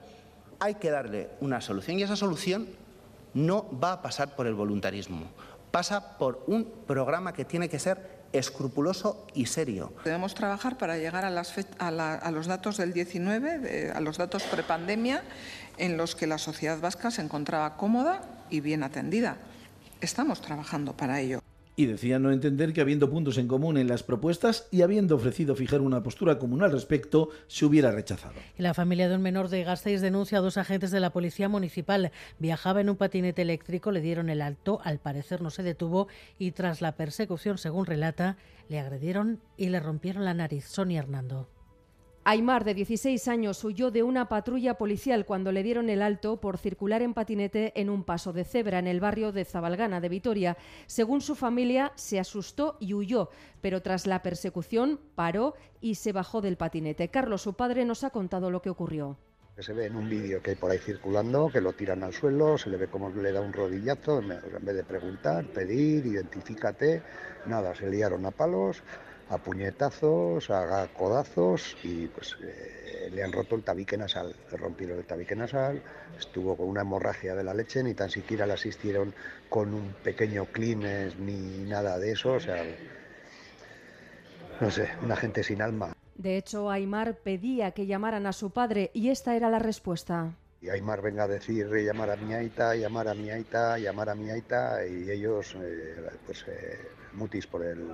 hay 0.60 0.76
que 0.76 0.90
darle 0.90 1.30
una 1.40 1.60
solución 1.60 1.98
y 1.98 2.02
esa 2.02 2.16
solución 2.16 2.68
no 3.34 3.66
va 3.78 3.92
a 3.92 4.02
pasar 4.02 4.34
por 4.34 4.46
el 4.46 4.54
voluntarismo, 4.54 5.26
pasa 5.70 6.16
por 6.18 6.42
un 6.46 6.64
programa 6.86 7.32
que 7.32 7.44
tiene 7.44 7.68
que 7.68 7.78
ser 7.78 8.16
escrupuloso 8.32 9.26
y 9.34 9.46
serio. 9.46 9.92
Debemos 10.04 10.34
trabajar 10.34 10.78
para 10.78 10.98
llegar 10.98 11.24
a, 11.24 11.30
las 11.30 11.54
a, 11.78 11.90
la, 11.90 12.30
los 12.30 12.46
datos 12.46 12.76
del 12.76 12.92
19, 12.92 13.58
de, 13.58 13.90
a 13.90 14.00
los 14.00 14.18
datos 14.18 14.42
prepandemia, 14.44 15.22
en 15.78 15.96
los 15.96 16.14
que 16.14 16.26
la 16.26 16.38
sociedad 16.38 16.80
vasca 16.80 17.10
se 17.10 17.22
encontraba 17.22 17.76
cómoda 17.76 18.22
y 18.50 18.60
bien 18.60 18.82
atendida. 18.82 19.36
Estamos 20.00 20.40
trabajando 20.40 20.96
para 20.96 21.20
ello 21.20 21.40
y 21.76 21.86
decía 21.86 22.18
no 22.18 22.32
entender 22.32 22.72
que 22.72 22.80
habiendo 22.80 23.10
puntos 23.10 23.36
en 23.36 23.46
común 23.46 23.76
en 23.76 23.86
las 23.86 24.02
propuestas 24.02 24.66
y 24.70 24.80
habiendo 24.80 25.14
ofrecido 25.14 25.54
fijar 25.54 25.82
una 25.82 26.02
postura 26.02 26.38
común 26.38 26.62
al 26.62 26.72
respecto, 26.72 27.28
se 27.46 27.66
hubiera 27.66 27.90
rechazado. 27.90 28.34
La 28.56 28.74
familia 28.74 29.08
de 29.08 29.16
un 29.16 29.22
menor 29.22 29.50
de 29.50 29.62
Gasteiz 29.62 30.00
denuncia 30.00 30.38
a 30.38 30.40
dos 30.40 30.56
agentes 30.56 30.90
de 30.90 31.00
la 31.00 31.10
policía 31.10 31.48
municipal. 31.50 32.10
Viajaba 32.38 32.80
en 32.80 32.88
un 32.88 32.96
patinete 32.96 33.42
eléctrico, 33.42 33.92
le 33.92 34.00
dieron 34.00 34.30
el 34.30 34.40
alto, 34.40 34.80
al 34.84 34.98
parecer 34.98 35.42
no 35.42 35.50
se 35.50 35.62
detuvo 35.62 36.08
y 36.38 36.52
tras 36.52 36.80
la 36.80 36.92
persecución, 36.92 37.58
según 37.58 37.84
relata, 37.86 38.38
le 38.68 38.80
agredieron 38.80 39.40
y 39.56 39.68
le 39.68 39.80
rompieron 39.80 40.24
la 40.24 40.34
nariz. 40.34 40.64
Sonia 40.66 41.00
Hernando. 41.00 41.55
Aymar, 42.28 42.64
de 42.64 42.74
16 42.74 43.28
años, 43.28 43.62
huyó 43.62 43.92
de 43.92 44.02
una 44.02 44.28
patrulla 44.28 44.74
policial 44.74 45.26
cuando 45.26 45.52
le 45.52 45.62
dieron 45.62 45.88
el 45.88 46.02
alto 46.02 46.40
por 46.40 46.58
circular 46.58 47.00
en 47.00 47.14
patinete 47.14 47.72
en 47.80 47.88
un 47.88 48.02
paso 48.02 48.32
de 48.32 48.42
cebra 48.42 48.80
en 48.80 48.88
el 48.88 48.98
barrio 48.98 49.30
de 49.30 49.44
Zabalgana 49.44 50.00
de 50.00 50.08
Vitoria. 50.08 50.56
Según 50.86 51.20
su 51.20 51.36
familia, 51.36 51.92
se 51.94 52.18
asustó 52.18 52.78
y 52.80 52.94
huyó, 52.94 53.30
pero 53.60 53.80
tras 53.80 54.08
la 54.08 54.22
persecución 54.22 54.98
paró 55.14 55.54
y 55.80 55.94
se 55.94 56.10
bajó 56.10 56.40
del 56.40 56.56
patinete. 56.56 57.10
Carlos, 57.10 57.42
su 57.42 57.54
padre, 57.54 57.84
nos 57.84 58.02
ha 58.02 58.10
contado 58.10 58.50
lo 58.50 58.60
que 58.60 58.70
ocurrió 58.70 59.16
se 59.58 59.72
ve 59.72 59.86
en 59.86 59.96
un 59.96 60.10
vídeo 60.10 60.42
que 60.42 60.50
hay 60.50 60.56
por 60.56 60.70
ahí 60.70 60.78
circulando, 60.78 61.48
que 61.50 61.62
lo 61.62 61.72
tiran 61.72 62.02
al 62.02 62.12
suelo, 62.12 62.58
se 62.58 62.68
le 62.68 62.76
ve 62.76 62.88
cómo 62.88 63.08
le 63.08 63.32
da 63.32 63.40
un 63.40 63.54
rodillazo, 63.54 64.18
en 64.18 64.28
vez 64.28 64.76
de 64.76 64.84
preguntar, 64.84 65.46
pedir, 65.46 66.04
identifícate, 66.04 67.02
nada, 67.46 67.74
se 67.74 67.88
liaron 67.88 68.26
a 68.26 68.32
palos, 68.32 68.82
a 69.28 69.38
puñetazos, 69.38 70.50
a 70.50 70.86
codazos 70.88 71.76
y 71.82 72.06
pues 72.06 72.36
eh, 72.42 73.10
le 73.12 73.24
han 73.24 73.32
roto 73.32 73.56
el 73.56 73.62
tabique 73.62 73.96
nasal, 73.96 74.34
le 74.50 74.56
rompieron 74.56 74.98
el 74.98 75.04
tabique 75.04 75.34
nasal, 75.34 75.82
estuvo 76.18 76.56
con 76.56 76.68
una 76.68 76.82
hemorragia 76.82 77.34
de 77.34 77.42
la 77.42 77.54
leche, 77.54 77.82
ni 77.82 77.94
tan 77.94 78.10
siquiera 78.10 78.46
le 78.46 78.52
asistieron 78.52 79.12
con 79.48 79.74
un 79.74 79.94
pequeño 80.04 80.46
clines 80.46 81.18
ni 81.18 81.64
nada 81.64 81.98
de 81.98 82.12
eso, 82.12 82.34
o 82.34 82.40
sea, 82.40 82.62
no 84.60 84.70
sé, 84.70 84.88
una 85.02 85.16
gente 85.16 85.42
sin 85.42 85.60
alma. 85.60 85.92
De 86.14 86.36
hecho, 86.36 86.70
Aymar 86.70 87.16
pedía 87.16 87.72
que 87.72 87.86
llamaran 87.86 88.26
a 88.26 88.32
su 88.32 88.50
padre 88.50 88.90
y 88.94 89.10
esta 89.10 89.36
era 89.36 89.50
la 89.50 89.58
respuesta. 89.58 90.32
Y 90.62 90.70
Aymar 90.70 91.02
venga 91.02 91.24
a 91.24 91.28
decir 91.28 91.68
llamar 91.68 92.10
a 92.10 92.16
mi 92.16 92.32
aita, 92.32 92.74
llamar 92.74 93.08
a 93.08 93.14
mi 93.14 93.28
aita, 93.28 93.78
llamar 93.78 94.08
a 94.08 94.14
mi 94.14 94.30
aita 94.30 94.86
y 94.86 95.10
ellos 95.10 95.54
eh, 95.60 95.96
pues 96.24 96.44
eh, 96.48 96.78
mutis 97.12 97.46
por 97.46 97.64
el 97.64 97.86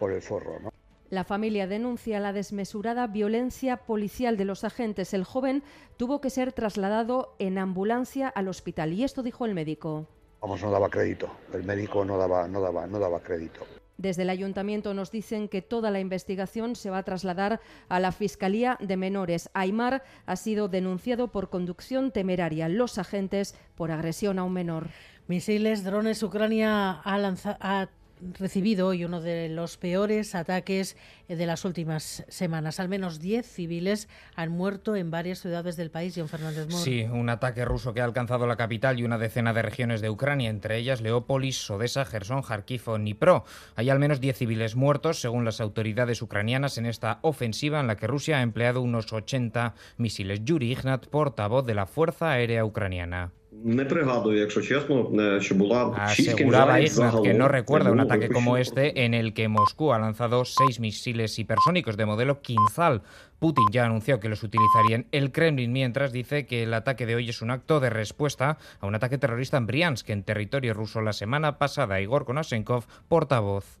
por 0.00 0.10
el 0.10 0.22
forro. 0.22 0.58
¿no? 0.58 0.72
La 1.10 1.24
familia 1.24 1.66
denuncia 1.66 2.18
la 2.18 2.32
desmesurada 2.32 3.06
violencia 3.06 3.76
policial 3.78 4.36
de 4.36 4.44
los 4.44 4.64
agentes. 4.64 5.12
El 5.12 5.24
joven 5.24 5.62
tuvo 5.96 6.20
que 6.20 6.30
ser 6.30 6.52
trasladado 6.52 7.36
en 7.38 7.58
ambulancia 7.58 8.28
al 8.28 8.48
hospital 8.48 8.92
y 8.92 9.04
esto 9.04 9.22
dijo 9.22 9.44
el 9.44 9.54
médico. 9.54 10.08
Vamos, 10.40 10.62
no 10.62 10.70
daba 10.70 10.88
crédito. 10.88 11.28
El 11.52 11.64
médico 11.64 12.04
no 12.04 12.16
daba, 12.16 12.48
no 12.48 12.60
daba, 12.60 12.86
no 12.86 12.98
daba 12.98 13.20
crédito. 13.20 13.66
Desde 13.98 14.22
el 14.22 14.30
ayuntamiento 14.30 14.94
nos 14.94 15.10
dicen 15.10 15.48
que 15.48 15.60
toda 15.60 15.90
la 15.90 16.00
investigación 16.00 16.74
se 16.74 16.88
va 16.88 16.98
a 16.98 17.02
trasladar 17.02 17.60
a 17.90 18.00
la 18.00 18.12
Fiscalía 18.12 18.78
de 18.80 18.96
Menores. 18.96 19.50
Aymar 19.52 20.02
ha 20.24 20.36
sido 20.36 20.68
denunciado 20.68 21.28
por 21.28 21.50
conducción 21.50 22.10
temeraria, 22.10 22.70
los 22.70 22.96
agentes 22.96 23.54
por 23.74 23.90
agresión 23.90 24.38
a 24.38 24.44
un 24.44 24.54
menor. 24.54 24.88
Misiles, 25.28 25.84
drones, 25.84 26.22
Ucrania 26.22 26.92
ha, 26.92 27.18
lanzado, 27.18 27.58
ha 27.60 27.88
recibido 28.38 28.88
hoy 28.88 29.04
uno 29.04 29.20
de 29.20 29.48
los 29.48 29.76
peores 29.76 30.34
ataques 30.34 30.96
de 31.28 31.46
las 31.46 31.64
últimas 31.64 32.24
semanas. 32.28 32.80
Al 32.80 32.88
menos 32.88 33.20
10 33.20 33.46
civiles 33.46 34.08
han 34.34 34.50
muerto 34.50 34.96
en 34.96 35.10
varias 35.10 35.40
ciudades 35.40 35.76
del 35.76 35.90
país. 35.90 36.14
John 36.16 36.28
Fernández. 36.28 36.66
Sí, 36.70 37.02
un 37.02 37.28
ataque 37.28 37.64
ruso 37.64 37.94
que 37.94 38.00
ha 38.00 38.04
alcanzado 38.04 38.46
la 38.46 38.56
capital 38.56 38.98
y 38.98 39.04
una 39.04 39.18
decena 39.18 39.52
de 39.52 39.62
regiones 39.62 40.00
de 40.00 40.10
Ucrania, 40.10 40.50
entre 40.50 40.76
ellas 40.76 41.00
Leópolis, 41.00 41.70
Odessa, 41.70 42.04
Gerson, 42.04 42.42
Kharkiv 42.42 42.82
o 42.86 42.98
Dnipro. 42.98 43.44
Hay 43.76 43.90
al 43.90 43.98
menos 43.98 44.20
10 44.20 44.36
civiles 44.36 44.76
muertos, 44.76 45.20
según 45.20 45.44
las 45.44 45.60
autoridades 45.60 46.22
ucranianas, 46.22 46.78
en 46.78 46.86
esta 46.86 47.18
ofensiva 47.22 47.80
en 47.80 47.86
la 47.86 47.96
que 47.96 48.06
Rusia 48.06 48.38
ha 48.38 48.42
empleado 48.42 48.82
unos 48.82 49.12
80 49.12 49.74
misiles. 49.96 50.40
Yuri 50.44 50.72
Ignat, 50.72 51.06
portavoz 51.06 51.64
de 51.66 51.74
la 51.74 51.86
Fuerza 51.86 52.32
Aérea 52.32 52.64
Ucraniana. 52.64 53.32
Aseguraba 55.96 56.80
Ignat 56.80 57.20
que 57.22 57.34
no 57.34 57.48
recuerda 57.48 57.90
un 57.90 58.00
ataque 58.00 58.28
como 58.28 58.56
este 58.56 59.04
en 59.04 59.12
el 59.12 59.34
que 59.34 59.48
Moscú 59.48 59.92
ha 59.92 59.98
lanzado 59.98 60.44
seis 60.44 60.78
misiles 60.78 61.36
hipersónicos 61.38 61.96
de 61.96 62.06
modelo 62.06 62.42
Kinzhal. 62.42 63.02
Putin 63.40 63.66
ya 63.72 63.86
anunció 63.86 64.20
que 64.20 64.28
los 64.28 64.42
utilizarían 64.44 65.06
el 65.10 65.32
Kremlin, 65.32 65.72
mientras 65.72 66.12
dice 66.12 66.46
que 66.46 66.62
el 66.62 66.74
ataque 66.74 67.06
de 67.06 67.16
hoy 67.16 67.28
es 67.28 67.42
un 67.42 67.50
acto 67.50 67.80
de 67.80 67.90
respuesta 67.90 68.58
a 68.78 68.86
un 68.86 68.94
ataque 68.94 69.18
terrorista 69.18 69.56
en 69.56 69.66
Briansk, 69.66 70.08
en 70.10 70.22
territorio 70.22 70.72
ruso, 70.72 71.00
la 71.00 71.12
semana 71.12 71.58
pasada. 71.58 72.00
Igor 72.00 72.24
Konashenkov, 72.24 72.84
portavoz 73.08 73.80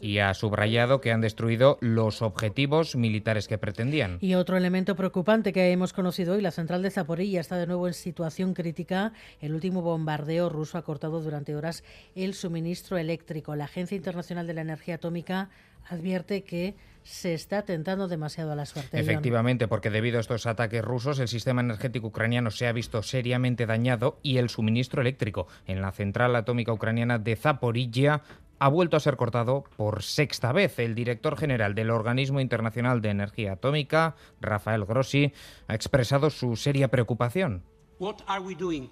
y 0.00 0.18
ha 0.18 0.34
subrayado 0.34 1.00
que 1.00 1.12
han 1.12 1.20
destruido 1.20 1.78
los 1.80 2.22
objetivos 2.22 2.96
militares 2.96 3.48
que 3.48 3.58
pretendían. 3.58 4.18
Y 4.20 4.34
otro 4.34 4.56
elemento 4.56 4.96
preocupante 4.96 5.52
que 5.52 5.70
hemos 5.70 5.92
conocido 5.92 6.34
hoy, 6.34 6.42
la 6.42 6.50
central 6.50 6.82
de 6.82 6.90
Zaporilla 6.90 7.40
está 7.40 7.56
de 7.56 7.66
nuevo 7.66 7.86
en 7.86 7.94
situación 7.94 8.54
crítica. 8.54 9.12
El 9.40 9.54
último 9.54 9.82
bombardeo 9.82 10.48
ruso 10.48 10.78
ha 10.78 10.82
cortado 10.82 11.20
durante 11.20 11.54
horas 11.54 11.84
el 12.14 12.34
suministro 12.34 12.98
eléctrico. 12.98 13.54
La 13.54 13.64
Agencia 13.64 13.96
Internacional 13.96 14.46
de 14.46 14.54
la 14.54 14.62
Energía 14.62 14.96
Atómica 14.96 15.50
advierte 15.88 16.44
que 16.44 16.74
se 17.02 17.34
está 17.34 17.62
tentando 17.62 18.08
demasiado 18.08 18.52
a 18.52 18.56
la 18.56 18.66
suerte. 18.66 18.98
Efectivamente, 18.98 19.68
porque 19.68 19.90
debido 19.90 20.18
a 20.18 20.20
estos 20.20 20.46
ataques 20.46 20.82
rusos, 20.82 21.20
el 21.20 21.28
sistema 21.28 21.60
energético 21.60 22.08
ucraniano 22.08 22.50
se 22.50 22.66
ha 22.66 22.72
visto 22.72 23.02
seriamente 23.02 23.64
dañado 23.64 24.18
y 24.22 24.38
el 24.38 24.48
suministro 24.48 25.02
eléctrico 25.02 25.46
en 25.66 25.80
la 25.80 25.92
central 25.92 26.34
atómica 26.34 26.72
ucraniana 26.72 27.18
de 27.18 27.36
Zaporizhia 27.36 28.22
ha 28.58 28.68
vuelto 28.68 28.96
a 28.96 29.00
ser 29.00 29.16
cortado 29.16 29.64
por 29.76 30.02
sexta 30.02 30.52
vez. 30.52 30.78
El 30.78 30.94
director 30.94 31.36
general 31.38 31.74
del 31.74 31.90
Organismo 31.90 32.40
Internacional 32.40 33.00
de 33.00 33.10
Energía 33.10 33.52
Atómica, 33.52 34.16
Rafael 34.40 34.84
Grossi, 34.84 35.32
ha 35.68 35.74
expresado 35.74 36.30
su 36.30 36.56
seria 36.56 36.88
preocupación. 36.88 37.62
What 37.98 38.16
are 38.26 38.42
we 38.42 38.54
doing? 38.54 38.90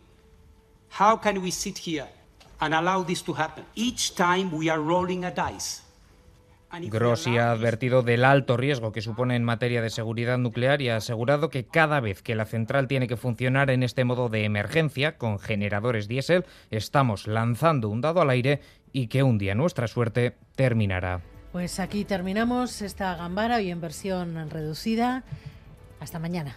How 1.01 1.21
can 1.21 1.39
we 1.39 1.51
sit 1.51 1.79
here 1.79 2.07
and 2.61 2.75
allow 2.75 3.05
this 3.05 3.25
to 3.25 3.35
happen? 3.35 3.65
Each 3.75 4.15
time 4.15 4.51
we 4.53 4.71
are 4.71 4.81
rolling 4.81 5.25
a 5.25 5.31
dice. 5.31 5.84
Grossi 6.83 7.39
ha 7.39 7.51
advertido 7.51 8.03
del 8.03 8.25
alto 8.25 8.57
riesgo 8.57 8.93
que 8.93 9.03
supone 9.03 9.37
en 9.37 9.45
materia 9.45 9.83
de 9.83 9.91
seguridad 9.91 10.39
nuclear 10.39 10.83
y 10.83 10.89
ha 10.89 10.97
asegurado 10.97 11.51
que 11.51 11.67
cada 11.67 12.01
vez 12.01 12.23
que 12.23 12.35
la 12.35 12.45
central 12.45 12.89
tiene 12.89 13.09
que 13.09 13.17
funcionar 13.17 13.71
en 13.71 13.83
este 13.83 14.05
modo 14.05 14.29
de 14.29 14.45
emergencia 14.45 15.17
con 15.17 15.39
generadores 15.39 16.09
diésel, 16.09 16.45
estamos 16.71 17.27
lanzando 17.27 17.89
un 17.89 18.01
dado 18.01 18.21
al 18.21 18.31
aire 18.31 18.61
y 18.93 19.09
que 19.09 19.23
un 19.23 19.39
día 19.39 19.55
nuestra 19.55 19.89
suerte 19.89 20.37
terminará. 20.55 21.21
Pues 21.53 21.79
aquí 21.79 22.05
terminamos 22.05 22.83
esta 22.83 23.15
gambara 23.15 23.57
hoy 23.57 23.71
en 23.71 23.81
versión 23.81 24.51
reducida. 24.51 25.23
Hasta 26.01 26.19
mañana. 26.19 26.57